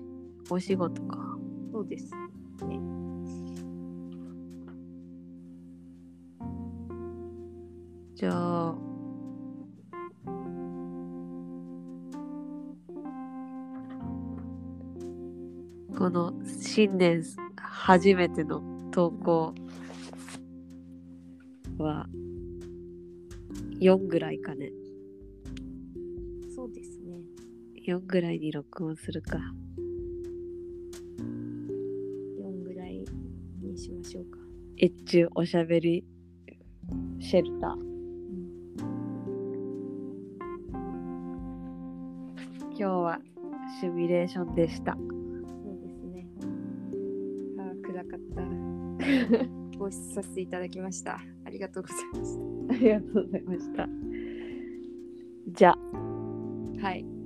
[0.51, 1.37] お仕事か。
[1.73, 2.11] そうです
[2.66, 2.81] ね。
[8.14, 8.75] じゃあ
[15.97, 17.23] この新年
[17.57, 19.55] 初めての投稿
[21.79, 22.07] は
[23.81, 24.73] 4ぐらいかね
[27.89, 29.39] 4ぐらいに録音するか
[32.39, 33.03] 4ぐらい
[33.62, 34.39] にしましょうか。
[34.78, 36.05] 越中おしゃべり
[37.18, 37.72] シェルター
[42.72, 43.18] 今日は
[43.80, 45.07] シミュレーションでしたそう
[45.80, 46.26] ですね。
[47.59, 49.78] あー暗かった。
[49.78, 51.18] ご視聴させていただきました。
[51.47, 52.39] ありがとうございまし
[52.70, 53.89] ありがとうございました
[55.49, 55.74] じゃあ
[56.82, 56.86] た。
[56.86, 57.18] はい。